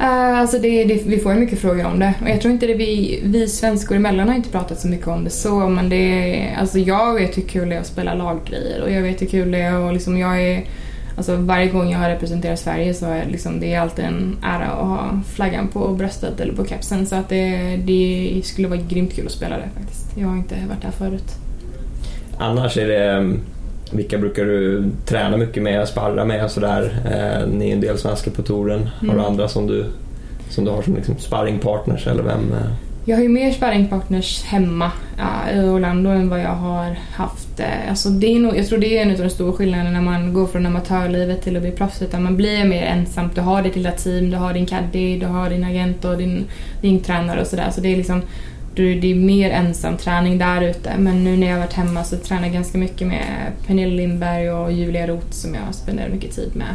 Uh, 0.00 0.38
alltså 0.40 0.58
det, 0.58 0.84
det, 0.84 1.02
vi 1.06 1.18
får 1.18 1.32
ju 1.32 1.40
mycket 1.40 1.58
frågor 1.58 1.86
om 1.86 1.98
det 1.98 2.14
och 2.22 2.28
jag 2.28 2.40
tror 2.40 2.52
inte 2.52 2.66
det 2.66 2.74
vi, 2.74 3.20
vi 3.24 3.48
svenskor 3.48 3.96
emellan 3.96 4.28
har 4.28 4.34
inte 4.34 4.50
pratat 4.50 4.80
så 4.80 4.88
mycket 4.88 5.06
om 5.06 5.24
det 5.24 5.30
så 5.30 5.68
men 5.68 5.88
det 5.88 6.54
alltså 6.58 6.78
jag 6.78 7.14
vet 7.14 7.38
hur 7.38 7.42
kul 7.42 7.68
det 7.68 7.76
är 7.76 7.80
att 7.80 7.86
spela 7.86 8.14
laggrejer 8.14 8.82
och 8.82 8.90
jag 8.90 9.02
vet 9.02 9.22
hur 9.22 9.26
kul 9.26 9.50
det 9.50 9.58
är 9.58 9.78
och 9.78 9.92
liksom 9.92 10.18
jag 10.18 10.42
är 10.42 10.64
Alltså 11.18 11.36
varje 11.36 11.66
gång 11.66 11.90
jag 11.90 11.98
har 11.98 12.08
representerat 12.08 12.58
Sverige 12.58 12.94
så 12.94 13.06
är 13.06 13.26
liksom, 13.26 13.60
det 13.60 13.74
är 13.74 13.80
alltid 13.80 14.04
en 14.04 14.36
ära 14.42 14.66
att 14.66 14.86
ha 14.86 15.20
flaggan 15.34 15.68
på 15.68 15.88
bröstet 15.88 16.40
eller 16.40 16.52
på 16.52 16.66
kepsen 16.66 17.06
så 17.06 17.16
att 17.16 17.28
det, 17.28 17.76
det 17.76 18.40
skulle 18.44 18.68
vara 18.68 18.80
grymt 18.80 19.12
kul 19.12 19.26
att 19.26 19.32
spela 19.32 19.56
det 19.56 19.68
faktiskt. 19.78 20.16
Jag 20.16 20.28
har 20.28 20.36
inte 20.36 20.54
varit 20.68 20.82
där 20.82 20.90
förut. 20.90 21.34
Annars 22.38 22.76
är 22.76 22.88
det 22.88 23.10
mm, 23.12 23.40
vilka 23.92 24.18
brukar 24.18 24.44
du 24.44 24.84
träna 25.06 25.36
mycket 25.36 25.62
med, 25.62 25.88
sparra 25.88 26.24
med 26.24 26.44
och 26.44 26.50
sådär? 26.50 26.96
Eh, 27.04 27.48
ni 27.48 27.68
är 27.68 27.72
en 27.72 27.80
del 27.80 27.98
svenskar 27.98 28.30
på 28.30 28.42
touren. 28.42 28.80
Mm. 28.80 28.90
Har 29.00 29.06
du 29.06 29.20
mm. 29.20 29.24
andra 29.24 29.48
som 29.48 29.66
du, 29.66 29.84
som 30.48 30.64
du 30.64 30.70
har 30.70 30.82
som 30.82 30.94
liksom 30.94 31.16
sparringpartners 31.18 32.06
eller 32.06 32.22
vem? 32.22 32.52
Eh? 32.52 32.70
Jag 33.04 33.16
har 33.16 33.22
ju 33.22 33.28
mer 33.28 33.52
sparringpartners 33.52 34.44
hemma 34.44 34.90
uh, 35.18 35.58
i 35.58 35.68
Orlando 35.68 36.10
än 36.10 36.28
vad 36.28 36.40
jag 36.40 36.54
har 36.54 36.98
haft. 37.12 37.60
Alltså 37.88 38.08
det 38.08 38.26
är 38.26 38.38
nog, 38.38 38.56
jag 38.56 38.66
tror 38.66 38.78
det 38.78 38.98
är 38.98 39.02
en 39.02 39.10
av 39.10 39.18
de 39.18 39.30
stora 39.30 39.52
skillnaderna 39.52 39.90
när 39.90 40.00
man 40.00 40.34
går 40.34 40.46
från 40.46 40.66
amatörlivet 40.66 41.42
till 41.42 41.56
att 41.56 41.62
bli 41.62 41.70
proffs. 41.70 42.02
Utan 42.02 42.22
man 42.22 42.36
blir 42.36 42.64
mer 42.64 42.82
ensam. 42.82 43.30
Du 43.34 43.40
har 43.40 43.62
ditt 43.62 43.76
lilla 43.76 43.92
team, 43.92 44.30
du 44.30 44.36
har 44.36 44.54
din 44.54 44.66
caddy, 44.66 45.18
du 45.18 45.26
har 45.26 45.50
din 45.50 45.64
agent 45.64 46.04
och 46.04 46.18
din, 46.18 46.44
din 46.80 47.00
tränare 47.00 47.40
och 47.40 47.46
sådär. 47.46 47.70
Så 47.70 47.80
det 47.80 47.92
är 47.92 47.96
liksom 47.96 48.22
det 48.82 49.10
är 49.10 49.14
mer 49.14 49.50
ensamträning 49.50 50.38
där 50.38 50.62
ute. 50.62 50.92
Men 50.98 51.24
nu 51.24 51.36
när 51.36 51.46
jag 51.46 51.54
har 51.54 51.60
varit 51.60 51.72
hemma 51.72 52.04
så 52.04 52.16
tränar 52.16 52.42
jag 52.42 52.52
ganska 52.52 52.78
mycket 52.78 53.06
med 53.06 53.52
Pernilla 53.66 53.94
Lindberg 53.94 54.50
och 54.50 54.72
Julia 54.72 55.06
Roth 55.06 55.30
som 55.30 55.54
jag 55.54 55.74
spenderar 55.74 56.08
mycket 56.08 56.34
tid 56.34 56.56
med. 56.56 56.74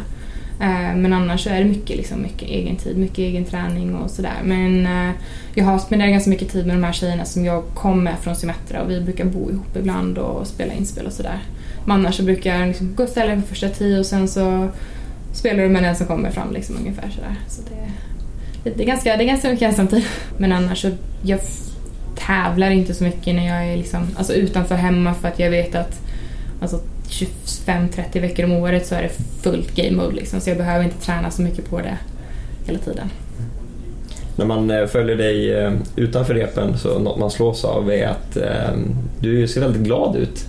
Eh, 0.60 0.96
men 0.96 1.12
annars 1.12 1.44
så 1.44 1.50
är 1.50 1.58
det 1.58 1.64
mycket, 1.64 1.96
liksom, 1.96 2.22
mycket 2.22 2.48
egen 2.48 2.76
tid, 2.76 2.96
mycket 2.96 3.18
egen 3.18 3.44
träning 3.44 3.94
och 3.94 4.10
sådär. 4.10 4.40
Men 4.44 4.86
eh, 4.86 5.14
jag 5.54 5.64
har 5.64 5.78
spenderat 5.78 6.12
ganska 6.12 6.30
mycket 6.30 6.52
tid 6.52 6.66
med 6.66 6.76
de 6.76 6.84
här 6.84 6.92
tjejerna 6.92 7.24
som 7.24 7.44
jag 7.44 7.64
kom 7.74 8.04
med 8.04 8.18
från 8.20 8.36
Symmetra 8.36 8.82
och 8.82 8.90
vi 8.90 9.00
brukar 9.00 9.24
bo 9.24 9.50
ihop 9.50 9.76
ibland 9.76 10.18
och 10.18 10.46
spela 10.46 10.72
inspel 10.72 11.06
och 11.06 11.12
sådär. 11.12 11.38
Men 11.84 11.96
annars 11.96 12.14
så 12.14 12.22
brukar 12.22 12.58
jag 12.58 12.68
liksom 12.68 12.94
gå 12.94 13.02
och 13.02 13.08
ställa 13.08 13.34
mig 13.34 13.42
på 13.42 13.48
första 13.48 13.68
tio 13.68 13.98
och 13.98 14.06
sen 14.06 14.28
så 14.28 14.68
spelar 15.32 15.62
du 15.62 15.68
med 15.68 15.82
den 15.82 15.96
som 15.96 16.06
kommer 16.06 16.30
fram 16.30 16.52
liksom 16.52 16.76
ungefär 16.76 17.10
sådär. 17.10 17.34
Så 17.48 17.62
det, 17.62 18.70
det, 18.70 18.82
är 18.82 18.86
ganska, 18.86 19.16
det 19.16 19.24
är 19.24 19.26
ganska 19.26 19.48
mycket 19.48 19.68
ensamtid. 19.68 20.04
Men 20.38 20.52
annars 20.52 20.82
så 20.82 20.90
jag 21.22 21.40
tävlar 22.26 22.70
inte 22.70 22.94
så 22.94 23.04
mycket 23.04 23.34
när 23.34 23.46
jag 23.46 23.72
är 23.72 23.76
liksom, 23.76 24.08
alltså 24.16 24.34
utanför 24.34 24.74
hemma 24.74 25.14
för 25.14 25.28
att 25.28 25.38
jag 25.38 25.50
vet 25.50 25.74
att 25.74 26.00
alltså 26.62 26.80
25-30 27.08 28.20
veckor 28.20 28.44
om 28.44 28.52
året 28.52 28.86
så 28.86 28.94
är 28.94 29.02
det 29.02 29.10
fullt 29.42 29.76
game 29.76 29.96
mode 29.96 30.14
liksom, 30.14 30.40
så 30.40 30.50
jag 30.50 30.56
behöver 30.56 30.84
inte 30.84 31.00
träna 31.00 31.30
så 31.30 31.42
mycket 31.42 31.70
på 31.70 31.78
det 31.78 31.98
hela 32.66 32.78
tiden. 32.78 33.10
När 34.36 34.46
man 34.46 34.70
eh, 34.70 34.86
följer 34.86 35.16
dig 35.16 35.54
eh, 35.54 35.72
utanför 35.96 36.34
repen 36.34 36.78
så 36.78 36.98
något 36.98 37.18
man 37.18 37.30
slås 37.30 37.64
av 37.64 37.92
är 37.92 38.06
att 38.06 38.36
eh, 38.36 38.76
du 39.20 39.48
ser 39.48 39.60
väldigt 39.60 39.82
glad 39.82 40.16
ut 40.16 40.46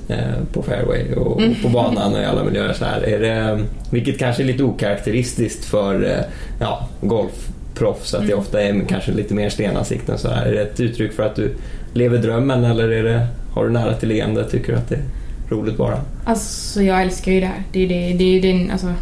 på 0.53 0.63
fairway 0.63 1.13
och 1.13 1.41
mm. 1.41 1.55
på 1.63 1.69
banan 1.69 2.13
och 2.13 2.21
i 2.21 2.25
alla 2.25 2.43
miljöer. 2.43 2.73
Så 2.73 2.85
här. 2.85 3.01
Är 3.01 3.19
det, 3.19 3.59
vilket 3.89 4.19
kanske 4.19 4.43
är 4.43 4.45
lite 4.45 4.63
okaraktäristiskt 4.63 5.65
för 5.65 6.23
ja, 6.59 6.87
golf 7.01 7.49
proffs, 7.75 8.13
att 8.13 8.21
det 8.21 8.33
mm. 8.33 8.39
ofta 8.39 8.61
är 8.61 8.85
kanske 8.87 9.11
lite 9.11 9.33
mer 9.33 9.49
stenansikten. 9.49 10.17
Så 10.17 10.29
här. 10.29 10.45
Är 10.45 10.51
det 10.51 10.61
ett 10.61 10.79
uttryck 10.79 11.13
för 11.13 11.23
att 11.23 11.35
du 11.35 11.55
lever 11.93 12.17
drömmen 12.17 12.63
eller 12.63 12.89
är 12.89 13.03
det, 13.03 13.27
har 13.53 13.65
du 13.65 13.71
nära 13.71 13.93
till 13.93 14.09
leende? 14.09 14.49
Tycker 14.49 14.71
du 14.71 14.77
att 14.77 14.89
det 14.89 14.95
är 14.95 15.03
roligt 15.49 15.77
bara? 15.77 16.01
Alltså 16.25 16.81
jag 16.81 17.01
älskar 17.01 17.31
ju 17.31 17.39
det 17.39 17.45
här. 17.45 17.63
Det 17.71 17.83
är, 17.83 17.87
det, 17.87 18.17
det 18.17 18.23
är 18.23 18.41
den, 18.41 18.71
alltså, 18.71 18.93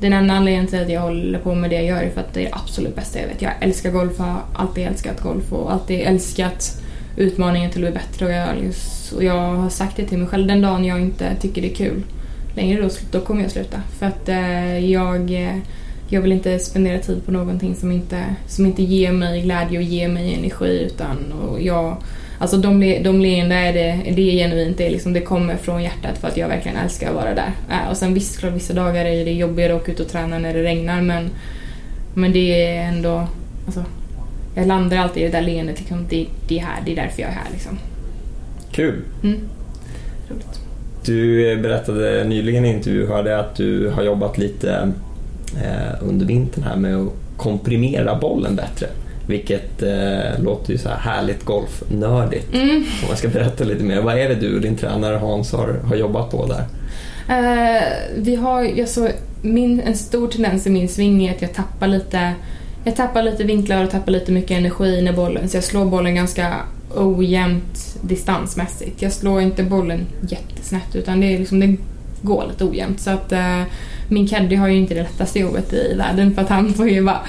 den 0.00 0.12
enda 0.12 0.34
anledningen 0.34 0.66
till 0.66 0.82
att 0.82 0.90
jag 0.90 1.00
håller 1.00 1.38
på 1.38 1.54
med 1.54 1.70
det 1.70 1.76
jag 1.76 1.84
gör 1.84 2.02
är 2.02 2.10
för 2.10 2.20
att 2.20 2.34
det 2.34 2.40
är 2.40 2.44
det 2.44 2.54
absolut 2.54 2.96
bästa 2.96 3.20
jag 3.20 3.28
vet. 3.28 3.42
Jag 3.42 3.52
älskar 3.60 3.90
golf 3.90 4.20
och 4.20 4.24
har 4.24 4.40
alltid 4.52 4.86
älskat 4.86 5.20
golf 5.20 5.52
och 5.52 5.72
alltid 5.72 6.00
älskat 6.00 6.82
utmaningen 7.16 7.70
till 7.70 7.84
att 7.84 7.92
bli 7.92 8.00
bättre 8.00 8.26
och 8.26 8.32
jag, 8.32 8.72
och 9.16 9.24
jag 9.24 9.54
har 9.54 9.68
sagt 9.68 9.96
det 9.96 10.04
till 10.04 10.18
mig 10.18 10.28
själv, 10.28 10.46
den 10.46 10.60
dagen 10.60 10.84
jag 10.84 11.00
inte 11.00 11.36
tycker 11.40 11.62
det 11.62 11.70
är 11.70 11.74
kul 11.74 12.02
längre 12.54 12.82
då, 12.82 12.88
då 13.10 13.20
kommer 13.20 13.42
jag 13.42 13.50
sluta. 13.50 13.80
För 13.98 14.06
att 14.06 14.28
eh, 14.28 14.90
jag 14.90 15.42
eh, 15.42 15.56
jag 16.12 16.20
vill 16.22 16.32
inte 16.32 16.58
spendera 16.58 16.98
tid 16.98 17.26
på 17.26 17.32
någonting 17.32 17.74
som 17.74 17.92
inte, 17.92 18.24
som 18.46 18.66
inte 18.66 18.82
ger 18.82 19.12
mig 19.12 19.42
glädje 19.42 19.78
och 19.78 19.84
ger 19.84 20.08
mig 20.08 20.34
energi 20.34 20.80
utan 20.80 21.32
och 21.32 21.62
jag 21.62 21.96
Alltså 22.38 22.56
de, 22.56 23.02
de 23.02 23.20
leenden 23.20 23.58
är 23.58 23.72
det, 23.72 24.12
det 24.16 24.22
är 24.22 24.32
genuint, 24.32 24.78
det, 24.78 24.86
är 24.86 24.90
liksom, 24.90 25.12
det 25.12 25.20
kommer 25.20 25.56
från 25.56 25.82
hjärtat 25.82 26.18
för 26.18 26.28
att 26.28 26.36
jag 26.36 26.48
verkligen 26.48 26.76
älskar 26.76 27.08
att 27.08 27.14
vara 27.14 27.34
där. 27.34 27.52
Äh, 27.70 27.90
och 27.90 27.96
sen 27.96 28.14
visst, 28.14 28.38
klart 28.38 28.52
vissa 28.52 28.74
dagar 28.74 29.04
är 29.04 29.24
det 29.24 29.32
jobbigare 29.32 29.74
att 29.74 29.82
åka 29.82 29.92
ut 29.92 30.00
och 30.00 30.08
träna 30.08 30.38
när 30.38 30.54
det 30.54 30.62
regnar 30.62 31.02
men, 31.02 31.30
men 32.14 32.32
det 32.32 32.66
är 32.66 32.88
ändå, 32.88 33.26
alltså, 33.66 33.84
jag 34.54 34.66
landar 34.66 34.96
alltid 34.96 35.22
i 35.22 35.26
det 35.26 35.32
där 35.32 35.42
leendet, 35.42 35.78
liksom, 35.78 36.06
det, 36.08 36.26
det, 36.48 36.58
är 36.58 36.62
här, 36.62 36.82
det 36.86 36.92
är 36.92 36.96
därför 36.96 37.22
jag 37.22 37.30
är 37.30 37.34
här 37.34 37.50
liksom. 37.52 37.78
Kul! 38.72 39.02
Mm. 39.22 39.40
Roligt. 40.28 40.60
Du 41.04 41.56
berättade 41.56 42.24
nyligen 42.24 42.64
i 42.64 42.68
en 42.68 42.76
intervju 42.76 43.06
hörde 43.06 43.38
att 43.38 43.56
du 43.56 43.88
har 43.88 44.02
jobbat 44.02 44.38
lite 44.38 44.72
eh, 44.72 44.86
under 46.00 46.26
vintern 46.26 46.64
här 46.64 46.76
med 46.76 46.96
att 46.96 47.12
komprimera 47.36 48.18
bollen 48.18 48.56
bättre. 48.56 48.86
Vilket 49.26 49.82
eh, 49.82 50.42
låter 50.42 50.72
ju 50.72 50.78
så 50.78 50.88
här 50.88 50.96
härligt 50.96 51.44
golfnördigt. 51.44 52.54
Mm. 52.54 52.76
Om 52.76 53.08
man 53.08 53.16
ska 53.16 53.28
berätta 53.28 53.64
lite 53.64 53.84
mer. 53.84 54.00
Vad 54.00 54.18
är 54.18 54.28
det 54.28 54.34
du 54.34 54.54
och 54.54 54.60
din 54.60 54.76
tränare 54.76 55.16
Hans 55.16 55.52
har, 55.52 55.80
har 55.84 55.96
jobbat 55.96 56.30
på 56.30 56.46
där? 56.46 56.64
Uh, 57.28 57.82
vi 58.16 58.34
har, 58.34 58.80
alltså, 58.80 59.08
min, 59.42 59.80
en 59.80 59.96
stor 59.96 60.28
tendens 60.28 60.66
i 60.66 60.70
min 60.70 60.88
sving 60.88 61.26
är 61.26 61.34
att 61.34 61.42
jag 61.42 61.54
tappar 61.54 61.86
lite 61.86 62.34
jag 62.84 62.96
tappar 62.96 63.22
lite 63.22 63.44
vinklar 63.44 63.84
och 63.84 63.90
tappar 63.90 64.12
lite 64.12 64.32
mycket 64.32 64.58
energi 64.58 65.02
när 65.02 65.12
bollen 65.12 65.48
så 65.48 65.56
jag 65.56 65.64
slår 65.64 65.84
bollen 65.84 66.14
ganska 66.14 66.56
ojämnt 66.94 67.96
distansmässigt. 68.02 69.02
Jag 69.02 69.12
slår 69.12 69.40
inte 69.40 69.62
bollen 69.62 70.06
jättesnett 70.28 70.94
utan 70.94 71.20
det, 71.20 71.34
är 71.34 71.38
liksom, 71.38 71.60
det 71.60 71.76
går 72.22 72.46
lite 72.48 72.64
ojämnt 72.64 73.00
så 73.00 73.10
att 73.10 73.32
eh, 73.32 73.62
min 74.08 74.28
caddy 74.28 74.56
har 74.56 74.68
ju 74.68 74.76
inte 74.76 74.94
det 74.94 75.02
lättaste 75.02 75.38
jobbet 75.38 75.72
i 75.72 75.94
världen 75.94 76.34
för 76.34 76.42
att 76.42 76.48
han 76.48 76.74
får 76.74 76.88
ju 76.88 77.02
bara 77.02 77.20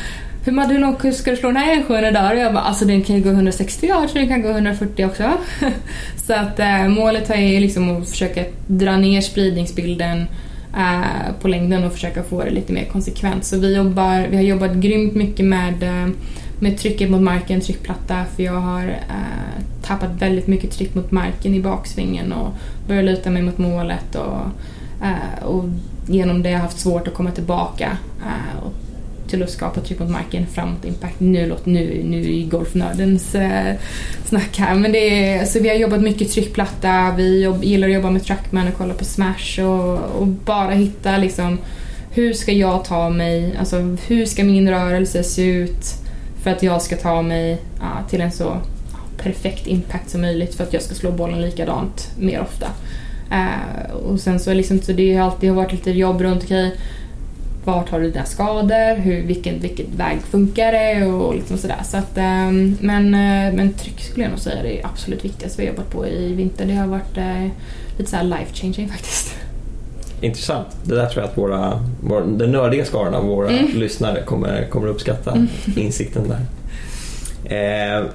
hur 0.45 0.51
Madde, 0.51 0.73
hur 0.73 0.81
långt 0.81 1.15
ska 1.15 1.31
du 1.31 1.37
slå 1.37 1.49
den 1.49 1.57
här 1.57 1.77
en 1.77 1.83
700 1.83 2.11
dagar? 2.11 2.33
Och 2.33 2.39
jag 2.39 2.53
bara, 2.53 2.63
alltså 2.63 2.85
den 2.85 3.01
kan 3.01 3.15
ju 3.15 3.21
gå 3.21 3.29
160 3.29 3.87
yards 3.87 4.11
så 4.11 4.17
den 4.17 4.27
kan 4.27 4.41
gå 4.41 4.49
140 4.49 5.05
också. 5.05 5.31
så 6.27 6.33
att 6.33 6.59
eh, 6.59 6.87
målet 6.87 7.29
är 7.29 7.37
ju 7.37 7.59
liksom 7.59 7.97
att 7.97 8.09
försöka 8.09 8.43
dra 8.67 8.97
ner 8.97 9.21
spridningsbilden 9.21 10.25
eh, 10.77 11.33
på 11.41 11.47
längden 11.47 11.83
och 11.83 11.93
försöka 11.93 12.23
få 12.23 12.43
det 12.43 12.49
lite 12.49 12.73
mer 12.73 12.85
konsekvent. 12.85 13.45
Så 13.45 13.57
vi, 13.57 13.75
jobbar, 13.75 14.27
vi 14.29 14.35
har 14.35 14.43
jobbat 14.43 14.73
grymt 14.73 15.13
mycket 15.15 15.45
med, 15.45 15.83
eh, 15.83 16.13
med 16.59 16.77
trycket 16.77 17.09
mot 17.09 17.21
marken, 17.21 17.61
tryckplatta, 17.61 18.25
för 18.35 18.43
jag 18.43 18.59
har 18.59 18.87
eh, 18.87 19.63
tappat 19.83 20.11
väldigt 20.19 20.47
mycket 20.47 20.71
tryck 20.71 20.95
mot 20.95 21.11
marken 21.11 21.53
i 21.53 21.59
baksvingen 21.59 22.33
och 22.33 22.53
börjat 22.87 23.05
luta 23.05 23.29
mig 23.29 23.41
mot 23.41 23.57
målet 23.57 24.15
och, 24.15 24.39
Eh, 25.03 25.45
och 25.45 25.63
genom 26.07 26.43
det 26.43 26.49
har 26.49 26.53
jag 26.53 26.61
haft 26.61 26.79
svårt 26.79 27.07
att 27.07 27.13
komma 27.13 27.31
tillbaka 27.31 27.97
eh, 28.21 28.65
och 28.65 28.73
till 29.33 29.43
att 29.43 29.49
skapa 29.49 29.81
tryck 29.81 29.99
mot 29.99 30.09
marken 30.09 30.45
framåt 30.47 30.85
impact. 30.85 31.19
Nu 31.19 31.47
låter 31.47 31.69
nu, 31.69 32.01
nu 32.03 32.17
i 32.17 32.43
golfnördens 32.43 33.35
eh, 33.35 33.75
snack 34.25 34.57
här. 34.57 34.75
Men 34.75 34.91
det 34.91 35.29
är, 35.29 35.45
så 35.45 35.59
vi 35.59 35.69
har 35.69 35.75
jobbat 35.75 36.01
mycket 36.01 36.31
tryckplatta, 36.31 37.13
vi 37.17 37.43
jobb, 37.43 37.63
gillar 37.63 37.87
att 37.87 37.93
jobba 37.93 38.09
med 38.09 38.23
trackman 38.23 38.67
och 38.67 38.73
kolla 38.77 38.93
på 38.93 39.05
smash 39.05 39.59
och, 39.59 39.99
och, 40.21 40.27
bara 40.27 40.71
hitta 40.71 41.17
liksom 41.17 41.59
hur 42.11 42.33
ska 42.33 42.51
jag 42.51 42.85
ta 42.85 43.09
mig, 43.09 43.55
alltså 43.59 43.97
hur 44.07 44.25
ska 44.25 44.43
min 44.43 44.69
rörelse 44.69 45.23
se 45.23 45.45
ut 45.45 45.85
för 46.43 46.51
att 46.51 46.63
jag 46.63 46.81
ska 46.81 46.95
ta 46.95 47.21
mig 47.21 47.57
ja, 47.79 48.09
till 48.09 48.21
en 48.21 48.31
så 48.31 48.57
perfekt 49.17 49.67
impact 49.67 50.09
som 50.09 50.21
möjligt 50.21 50.55
för 50.55 50.63
att 50.63 50.73
jag 50.73 50.81
ska 50.81 50.95
slå 50.95 51.11
bollen 51.11 51.41
likadant 51.41 52.11
mer 52.19 52.41
ofta. 52.41 52.67
Uh, 53.33 53.95
och 53.95 54.19
sen 54.19 54.39
så 54.39 54.53
liksom, 54.53 54.81
så 54.81 54.91
det 54.91 55.15
har 55.15 55.25
alltid 55.25 55.51
varit 55.51 55.71
lite 55.71 55.91
jobb 55.91 56.21
runt, 56.21 56.43
okej, 56.43 56.67
okay, 56.67 56.79
vart 57.65 57.89
har 57.89 57.99
du 57.99 58.11
dina 58.11 58.25
skador, 58.25 58.95
hur, 58.95 59.23
vilken, 59.23 59.59
vilken 59.59 59.85
väg 59.97 60.19
funkar 60.21 60.71
det 60.71 61.05
och 61.05 61.35
liksom 61.35 61.57
sådär. 61.57 61.81
Så 61.83 61.97
att, 61.97 62.17
um, 62.17 62.77
men, 62.81 63.05
uh, 63.05 63.55
men 63.55 63.73
tryck 63.73 63.99
skulle 64.01 64.25
jag 64.25 64.31
nog 64.31 64.39
säga 64.39 64.59
är 64.59 64.63
det 64.63 64.81
absolut 64.83 65.25
viktigaste 65.25 65.61
vi 65.61 65.67
har 65.67 65.73
jobbat 65.73 65.91
på 65.91 66.07
i 66.07 66.33
vinter. 66.33 66.65
Det 66.65 66.73
har 66.73 66.87
varit 66.87 67.17
uh, 67.17 67.47
lite 67.97 68.09
såhär 68.09 68.23
life 68.23 68.53
changing 68.53 68.89
faktiskt. 68.89 69.35
Intressant. 70.21 70.67
Det 70.83 70.95
där 70.95 71.05
tror 71.05 71.23
jag 71.23 71.31
att 71.31 71.37
våra, 71.37 71.79
våra 72.01 72.25
den 72.25 72.51
nördiga 72.51 72.85
skaran 72.85 73.13
av 73.13 73.25
våra 73.25 73.49
mm. 73.49 73.79
lyssnare 73.79 74.21
kommer, 74.21 74.67
kommer 74.69 74.87
uppskatta 74.87 75.31
mm. 75.31 75.47
insikten 75.75 76.23
där. 76.27 76.39
Eh, 77.45 78.05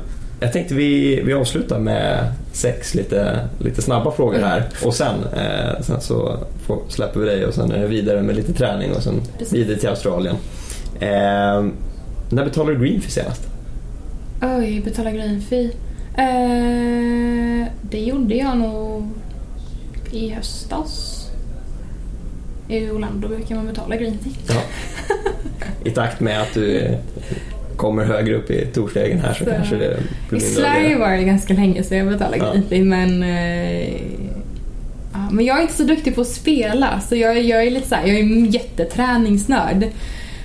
jag 0.41 0.53
tänkte 0.53 0.75
vi, 0.75 1.23
vi 1.23 1.33
avslutar 1.33 1.79
med 1.79 2.33
sex 2.53 2.95
lite, 2.95 3.49
lite 3.59 3.83
snabba 3.83 4.11
frågor 4.11 4.39
här 4.39 4.69
och 4.85 4.95
sen, 4.95 5.15
eh, 5.37 5.81
sen 5.81 6.01
så 6.01 6.39
får, 6.67 6.79
släpper 6.89 7.21
vi 7.21 7.27
dig 7.27 7.47
och 7.47 7.55
sen 7.55 7.73
är 7.73 7.79
det 7.79 7.87
vidare 7.87 8.23
med 8.23 8.37
lite 8.37 8.53
träning 8.53 8.93
och 8.93 9.03
sen 9.03 9.21
Precis. 9.39 9.55
vidare 9.55 9.77
till 9.79 9.89
Australien. 9.89 10.37
Eh, 11.01 11.67
när 12.31 12.45
betalade 12.45 12.75
du 12.75 12.81
green 12.85 13.01
fee 13.01 13.11
senast? 13.11 13.43
Oj, 14.43 14.83
betala 14.85 15.11
green 15.11 15.43
fee? 15.43 15.71
Eh, 16.17 17.67
det 17.83 18.01
gjorde 18.01 18.35
jag 18.35 18.59
nog 18.59 19.09
i 20.11 20.29
höstas. 20.31 21.15
I 22.69 22.91
Orlando 22.91 23.29
brukar 23.29 23.55
man 23.55 23.67
betala 23.67 23.97
green 23.97 24.19
fee. 24.19 24.33
Ja. 24.49 24.63
I 25.85 25.91
takt 25.91 26.21
med 26.21 26.43
att 26.43 26.55
du 26.55 26.95
kommer 27.79 28.05
högre 28.05 28.35
upp 28.35 28.51
i 28.51 28.67
torsvägen 28.67 29.21
här 29.21 29.35
så, 29.35 29.45
så 29.45 29.51
kanske 29.51 29.77
det 29.77 29.97
blir 30.29 30.39
I 30.39 30.43
Sverige 30.43 30.99
var 30.99 31.11
det 31.11 31.25
ganska 31.25 31.55
länge 31.55 31.83
så 31.83 31.95
jag 31.95 32.07
betalade 32.07 32.37
ja. 32.37 32.53
lite 32.53 32.85
men 32.85 33.23
eh, 33.23 33.95
ja, 35.13 35.31
men 35.31 35.45
jag 35.45 35.59
är 35.59 35.63
inte 35.63 35.75
så 35.75 35.83
duktig 35.83 36.15
på 36.15 36.21
att 36.21 36.27
spela 36.27 37.01
så 37.01 37.17
jag, 37.17 37.43
jag 37.43 37.67
är 37.67 37.71
lite 37.71 37.89
så 37.89 37.95
här, 37.95 38.07
jag 38.07 38.17
är 38.17 38.23
en 38.23 38.51
jätteträningsnörd. 38.51 39.87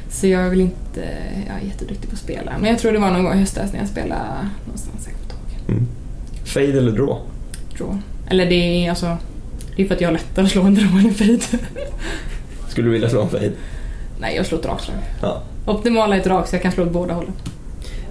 Så 0.09 0.27
jag 0.27 0.41
är 0.41 0.49
väl 0.49 0.61
inte 0.61 1.01
jag 1.47 1.55
är 1.55 1.65
jätteduktig 1.67 2.09
på 2.09 2.13
att 2.13 2.19
spela. 2.19 2.51
Men 2.59 2.69
jag 2.69 2.79
tror 2.79 2.91
det 2.91 2.99
var 2.99 3.11
någon 3.11 3.23
gång 3.23 3.33
i 3.33 3.39
höstas 3.39 3.73
när 3.73 3.79
jag 3.79 3.87
spelade 3.87 4.49
någonstans, 4.65 5.07
jag 5.07 5.15
kommer 5.29 5.79
mm. 5.79 5.87
Fade 6.45 6.77
eller 6.77 6.91
draw? 6.91 7.17
Draw. 7.77 7.97
Eller 8.29 8.45
det 8.45 8.85
är 8.85 8.89
alltså, 8.89 9.17
det 9.75 9.83
är 9.83 9.87
för 9.87 9.95
att 9.95 10.01
jag 10.01 10.07
har 10.07 10.13
lättare 10.13 10.45
att 10.45 10.51
slå 10.51 10.61
en 10.61 10.75
draw 10.75 10.99
än 10.99 11.05
en 11.05 11.13
fade. 11.13 11.63
Skulle 12.69 12.87
du 12.87 12.91
vilja 12.91 13.09
slå 13.09 13.21
en 13.21 13.29
fade? 13.29 13.51
Nej, 14.19 14.35
jag 14.35 14.45
slår 14.45 14.59
ett 14.59 14.65
rakslag. 14.65 14.97
Ja. 15.21 15.43
Optimala 15.65 16.15
är 16.15 16.19
ett 16.19 16.27
rak 16.27 16.47
så 16.47 16.55
jag 16.55 16.61
kan 16.61 16.71
slå 16.71 16.83
åt 16.83 16.91
båda 16.91 17.13
hållen. 17.13 17.33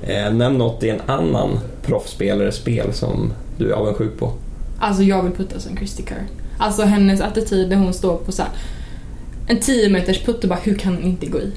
Eh, 0.03 0.33
nämn 0.33 0.59
något 0.59 0.83
i 0.83 0.89
en 0.89 1.01
annan 1.07 1.59
proffsspelares 1.83 2.55
spel 2.55 2.93
som 2.93 3.33
du 3.59 3.71
är 3.71 3.75
avundsjuk 3.75 4.19
på. 4.19 4.33
Alltså 4.79 5.03
jag 5.03 5.23
vill 5.23 5.33
putta 5.33 5.61
som 5.61 5.77
Christy 5.77 6.03
Kerr. 6.09 6.27
Alltså 6.59 6.83
hennes 6.83 7.21
attityd 7.21 7.69
när 7.69 7.77
hon 7.77 7.95
står 7.95 8.17
på 8.17 8.33
så 8.33 8.43
här, 8.43 8.51
en 9.47 9.61
10 9.61 9.89
meters 9.89 10.23
putt 10.25 10.43
och 10.43 10.49
bara 10.49 10.59
hur 10.63 10.75
kan 10.75 10.95
hon 10.95 11.05
inte 11.05 11.27
gå 11.27 11.39
i? 11.39 11.53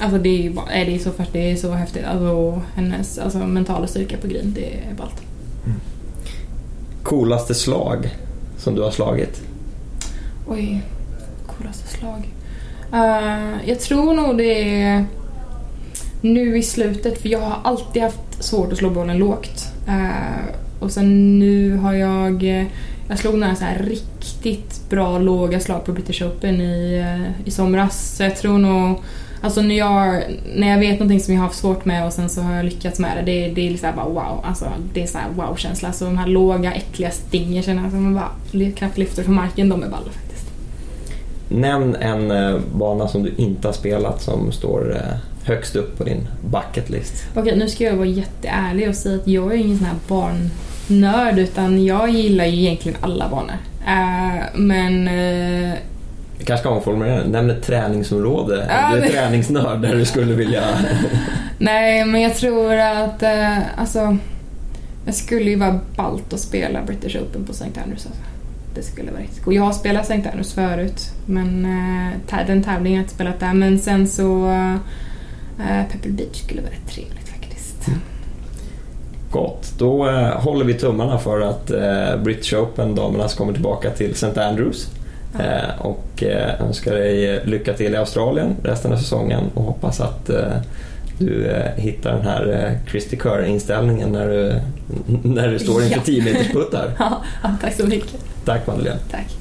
Alltså 0.00 0.18
det 0.18 0.46
är 0.46 0.50
bara, 0.50 0.66
det 0.66 0.94
är 0.94 0.98
så, 0.98 1.10
det 1.32 1.50
är 1.50 1.56
så 1.56 1.72
häftigt. 1.72 2.04
Alltså 2.04 2.62
hennes 2.74 3.18
alltså, 3.18 3.38
mentala 3.38 3.86
styrka 3.86 4.16
på 4.16 4.26
green, 4.26 4.52
det 4.54 4.66
är 4.66 4.94
ballt. 4.98 5.22
Mm. 5.66 5.80
Coolaste 7.02 7.54
slag 7.54 8.16
som 8.58 8.74
du 8.74 8.82
har 8.82 8.90
slagit? 8.90 9.42
Oj, 10.48 10.82
coolaste 11.46 11.88
slag. 11.88 12.28
Uh, 12.92 13.68
jag 13.68 13.80
tror 13.80 14.14
nog 14.14 14.38
det 14.38 14.82
är 14.82 15.04
nu 16.20 16.58
i 16.58 16.62
slutet, 16.62 17.22
för 17.22 17.28
jag 17.28 17.40
har 17.40 17.58
alltid 17.64 18.02
haft 18.02 18.44
svårt 18.44 18.72
att 18.72 18.78
slå 18.78 18.90
bollen 18.90 19.18
lågt. 19.18 19.68
Uh, 19.88 20.54
och 20.80 20.90
sen 20.90 21.38
nu 21.38 21.76
har 21.76 21.94
jag, 21.94 22.42
eh, 22.42 22.66
jag 23.08 23.18
slog 23.18 23.34
några 23.34 23.54
så 23.54 23.64
här 23.64 23.78
riktigt 23.78 24.90
bra 24.90 25.18
låga 25.18 25.60
slag 25.60 25.84
på 25.84 25.92
British 25.92 26.22
Open 26.22 26.60
i, 26.60 26.98
eh, 26.98 27.46
i 27.48 27.50
somras. 27.50 28.16
Så 28.16 28.22
jag 28.22 28.36
tror 28.36 28.58
nog, 28.58 28.98
alltså 29.40 29.62
när 29.62 29.74
jag, 29.74 30.22
när 30.56 30.70
jag 30.70 30.78
vet 30.78 30.92
någonting 30.92 31.20
som 31.20 31.34
jag 31.34 31.40
har 31.40 31.46
haft 31.46 31.58
svårt 31.58 31.84
med 31.84 32.06
och 32.06 32.12
sen 32.12 32.28
så 32.28 32.40
har 32.40 32.54
jag 32.54 32.64
lyckats 32.64 32.98
med 32.98 33.16
det, 33.16 33.32
det, 33.32 33.48
det 33.54 33.66
är 33.66 33.70
liksom 33.70 33.90
bara 33.96 34.08
wow. 34.08 34.40
Alltså 34.44 34.64
det 34.92 35.02
är 35.02 35.06
så 35.06 35.18
wow-känsla. 35.36 35.88
Alltså 35.88 36.04
de 36.04 36.18
här 36.18 36.26
låga 36.26 36.72
äckliga 36.72 37.10
stingerna 37.10 37.90
som 37.90 38.02
man 38.02 38.14
bara 38.14 38.70
knappt 38.70 38.98
lyfter 38.98 39.22
från 39.22 39.34
marken, 39.34 39.68
de 39.68 39.82
är 39.82 39.88
balla 39.88 40.10
faktiskt. 40.12 40.50
Nämn 41.48 41.94
en 41.94 42.32
bana 42.74 43.08
som 43.08 43.22
du 43.22 43.32
inte 43.36 43.68
har 43.68 43.72
spelat 43.72 44.22
som 44.22 44.52
står 44.52 45.02
högst 45.44 45.76
upp 45.76 45.98
på 45.98 46.04
din 46.04 46.28
bucket 46.50 46.90
list? 46.90 47.24
Okej, 47.34 47.56
nu 47.56 47.68
ska 47.68 47.84
jag 47.84 47.96
vara 47.96 48.06
jätteärlig 48.06 48.88
och 48.88 48.94
säga 48.94 49.16
att 49.16 49.28
jag 49.28 49.52
är 49.52 49.56
ingen 49.56 49.78
sån 49.78 49.86
här 49.86 49.96
barnnörd 50.08 51.38
utan 51.38 51.84
jag 51.84 52.10
gillar 52.10 52.44
ju 52.44 52.60
egentligen 52.60 52.98
alla 53.00 53.28
banor. 53.28 53.56
Uh, 53.80 54.44
men... 54.54 55.08
Uh, 55.08 55.74
jag 56.38 56.46
kanske 56.46 56.62
ska 56.62 56.70
omformulera 56.70 57.24
Nämn 57.24 57.50
ett 57.50 57.62
träningsområde. 57.62 58.54
Uh, 58.54 58.94
du 58.94 59.02
är 59.02 59.08
träningsnörd 59.08 59.82
där 59.82 59.96
du 59.96 60.04
skulle 60.04 60.34
vilja... 60.34 60.62
Nej, 61.58 62.04
men 62.04 62.20
jag 62.20 62.34
tror 62.34 62.74
att 62.74 63.22
uh, 63.22 63.80
alltså... 63.80 64.16
Jag 65.06 65.14
skulle 65.14 65.50
ju 65.50 65.56
vara 65.56 65.80
ballt 65.96 66.32
att 66.32 66.40
spela 66.40 66.82
British 66.82 67.16
Open 67.16 67.44
på 67.44 67.52
St. 67.52 67.64
Andrews. 67.64 68.06
Alltså. 68.06 68.22
Det 68.74 68.82
skulle 68.82 69.10
vara 69.10 69.22
riktigt 69.22 69.44
coolt. 69.44 69.56
Jag 69.56 69.62
har 69.62 69.72
spelat 69.72 70.10
St. 70.10 70.28
Andrews 70.28 70.52
förut, 70.52 71.12
men 71.26 71.64
uh, 71.64 72.46
den 72.46 72.62
tävlingen 72.62 72.92
har 72.92 72.96
jag 72.96 73.02
inte 73.02 73.14
spelat 73.14 73.40
där. 73.40 73.54
Men 73.54 73.78
sen 73.78 74.08
så... 74.08 74.46
Uh, 74.46 74.76
Eh, 74.76 74.76
Pebble 75.92 76.10
Beach 76.10 76.42
skulle 76.44 76.60
vara 76.62 76.72
rätt 76.72 76.94
trevligt 76.94 77.28
faktiskt. 77.28 77.88
Mm. 77.88 78.00
Gott, 79.30 79.72
då 79.78 80.08
eh, 80.08 80.40
håller 80.40 80.64
vi 80.64 80.74
tummarna 80.74 81.18
för 81.18 81.40
att 81.40 81.70
eh, 81.70 82.16
British 82.22 82.54
Open, 82.54 82.94
damerna, 82.94 83.28
kommer 83.28 83.52
tillbaka 83.52 83.90
till 83.90 84.10
St. 84.10 84.40
Andrews. 84.40 84.88
Ja. 85.32 85.44
Eh, 85.44 85.86
och 85.86 86.22
eh, 86.22 86.60
önskar 86.60 86.94
dig 86.94 87.40
lycka 87.44 87.72
till 87.72 87.94
i 87.94 87.96
Australien 87.96 88.56
resten 88.62 88.92
av 88.92 88.96
säsongen 88.96 89.44
och 89.54 89.62
hoppas 89.62 90.00
att 90.00 90.30
eh, 90.30 90.56
du 91.18 91.46
eh, 91.46 91.72
hittar 91.76 92.12
den 92.12 92.22
här 92.26 92.64
eh, 92.66 92.90
Christy 92.90 93.16
Kerr-inställningen 93.22 94.12
när 94.12 94.28
du, 94.28 94.60
när 95.22 95.48
du 95.48 95.58
står 95.58 95.82
inför 95.82 95.96
ja. 95.96 96.02
10 96.04 96.24
meters 96.24 96.52
puttar. 96.52 96.92
ja, 96.98 97.22
tack 97.60 97.74
så 97.74 97.86
mycket. 97.86 98.24
Tack 98.44 98.66
Madeleine. 98.66 98.98
Tack. 99.10 99.36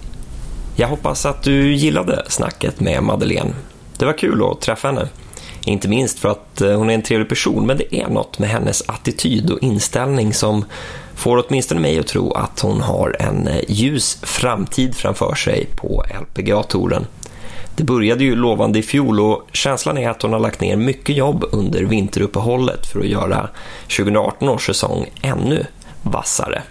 Jag 0.75 0.87
hoppas 0.87 1.25
att 1.25 1.43
du 1.43 1.73
gillade 1.73 2.23
snacket 2.27 2.79
med 2.79 3.03
Madeleine. 3.03 3.53
Det 3.97 4.05
var 4.05 4.13
kul 4.13 4.43
att 4.51 4.61
träffa 4.61 4.87
henne. 4.87 5.07
Inte 5.69 5.87
minst 5.87 6.19
för 6.19 6.29
att 6.29 6.61
eh, 6.61 6.77
hon 6.77 6.89
är 6.89 6.93
en 6.93 7.01
trevlig 7.01 7.29
person, 7.29 7.65
men 7.65 7.77
det 7.77 7.95
är 7.95 8.07
något 8.07 8.39
med 8.39 8.49
hennes 8.49 8.83
attityd 8.89 9.49
och 9.49 9.63
inställning 9.63 10.33
som 10.33 10.65
får 11.15 11.45
åtminstone 11.47 11.81
mig 11.81 11.99
att 11.99 12.07
tro 12.07 12.31
att 12.31 12.59
hon 12.59 12.81
har 12.81 13.15
en 13.19 13.47
eh, 13.47 13.61
ljus 13.67 14.19
framtid 14.23 14.95
framför 14.95 15.35
sig 15.35 15.65
på 15.75 16.03
LPGA-touren. 16.21 17.05
Det 17.75 17.83
började 17.83 18.23
ju 18.23 18.35
lovande 18.35 18.79
i 18.79 18.83
fjol 18.83 19.19
och 19.19 19.47
känslan 19.53 19.97
är 19.97 20.09
att 20.09 20.21
hon 20.21 20.33
har 20.33 20.39
lagt 20.39 20.61
ner 20.61 20.75
mycket 20.75 21.15
jobb 21.15 21.45
under 21.51 21.83
vinteruppehållet 21.83 22.87
för 22.87 22.99
att 22.99 23.05
göra 23.05 23.49
2018 23.97 24.49
års 24.49 24.65
säsong 24.65 25.05
ännu 25.21 25.65
vassare. 26.01 26.61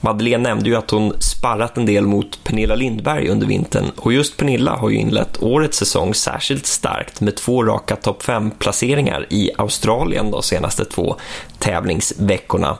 Madeleine 0.00 0.48
nämnde 0.48 0.70
ju 0.70 0.76
att 0.76 0.90
hon 0.90 1.12
sparrat 1.18 1.76
en 1.76 1.86
del 1.86 2.06
mot 2.06 2.44
Pernilla 2.44 2.74
Lindberg 2.74 3.28
under 3.28 3.46
vintern 3.46 3.90
och 3.96 4.12
just 4.12 4.36
Pernilla 4.36 4.76
har 4.76 4.90
ju 4.90 4.96
inlett 4.96 5.42
årets 5.42 5.78
säsong 5.78 6.14
särskilt 6.14 6.66
starkt 6.66 7.20
med 7.20 7.36
två 7.36 7.64
raka 7.64 7.96
topp 7.96 8.22
5-placeringar 8.22 9.26
i 9.30 9.50
Australien 9.58 10.30
de 10.30 10.42
senaste 10.42 10.84
två 10.84 11.16
tävlingsveckorna. 11.58 12.78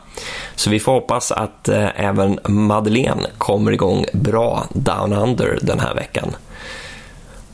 Så 0.54 0.70
vi 0.70 0.80
får 0.80 0.92
hoppas 0.92 1.32
att 1.32 1.68
eh, 1.68 2.00
även 2.00 2.38
Madeleine 2.48 3.26
kommer 3.38 3.72
igång 3.72 4.04
bra 4.12 4.66
down 4.72 5.12
under 5.12 5.58
den 5.62 5.80
här 5.80 5.94
veckan. 5.94 6.34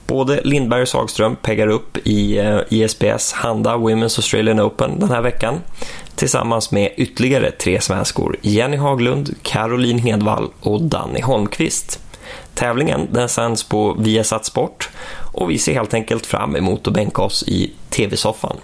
Både 0.07 0.41
Lindberg 0.45 0.83
och 0.83 0.89
Sagström 0.89 1.37
peggar 1.37 1.67
upp 1.67 1.99
i 2.05 2.39
eh, 2.39 2.59
ISPS 2.69 3.33
Handa 3.33 3.77
Women's 3.77 4.19
Australian 4.19 4.61
Open 4.61 5.01
den 5.01 5.11
här 5.11 5.23
veckan 5.23 5.61
tillsammans 6.15 6.71
med 6.71 6.93
ytterligare 6.97 7.51
tre 7.51 7.81
svenskor, 7.81 8.37
Jenny 8.43 8.77
Haglund, 8.77 9.35
Caroline 9.43 9.99
Hedvall 9.99 10.51
och 10.61 10.83
Danny 10.83 11.21
Holmqvist. 11.21 12.01
Tävlingen 12.55 13.09
den 13.13 13.29
sänds 13.29 13.63
på 13.65 13.93
Viasat 13.99 14.45
Sport 14.45 14.91
och 15.33 15.51
vi 15.51 15.59
ser 15.59 15.75
helt 15.75 15.95
enkelt 15.95 16.27
fram 16.27 16.57
emot 16.57 16.87
att 16.87 16.95
bänka 16.95 17.23
oss 17.23 17.43
i 17.43 17.73
tv-soffan. 17.91 18.57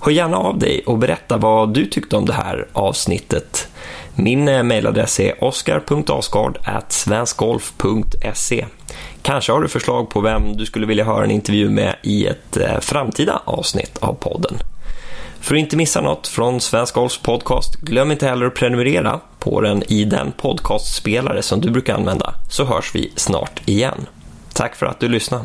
Hör 0.00 0.12
gärna 0.12 0.36
av 0.36 0.58
dig 0.58 0.82
och 0.86 0.98
berätta 0.98 1.36
vad 1.36 1.74
du 1.74 1.86
tyckte 1.86 2.16
om 2.16 2.26
det 2.26 2.32
här 2.32 2.68
avsnittet. 2.72 3.68
Min 4.14 4.48
eh, 4.48 4.62
mejladress 4.62 5.20
är 5.20 5.44
oscar.asgard 5.44 6.58
svenskgolf.se 6.88 8.66
Kanske 9.22 9.52
har 9.52 9.60
du 9.60 9.68
förslag 9.68 10.10
på 10.10 10.20
vem 10.20 10.56
du 10.56 10.66
skulle 10.66 10.86
vilja 10.86 11.04
höra 11.04 11.24
en 11.24 11.30
intervju 11.30 11.70
med 11.70 11.96
i 12.02 12.26
ett 12.26 12.56
eh, 12.56 12.80
framtida 12.80 13.42
avsnitt 13.44 13.98
av 13.98 14.14
podden. 14.14 14.58
För 15.40 15.54
att 15.54 15.58
inte 15.58 15.76
missa 15.76 16.00
något 16.00 16.28
från 16.28 16.60
Svensk 16.60 16.94
Golfs 16.94 17.18
podcast, 17.18 17.80
glöm 17.80 18.10
inte 18.10 18.26
heller 18.26 18.46
att 18.46 18.54
prenumerera 18.54 19.20
på 19.38 19.60
den 19.60 19.82
i 19.82 20.04
den 20.04 20.32
podcastspelare 20.32 21.42
som 21.42 21.60
du 21.60 21.70
brukar 21.70 21.94
använda, 21.94 22.34
så 22.50 22.64
hörs 22.64 22.94
vi 22.94 23.12
snart 23.16 23.68
igen. 23.68 24.06
Tack 24.52 24.76
för 24.76 24.86
att 24.86 25.00
du 25.00 25.08
lyssnade. 25.08 25.44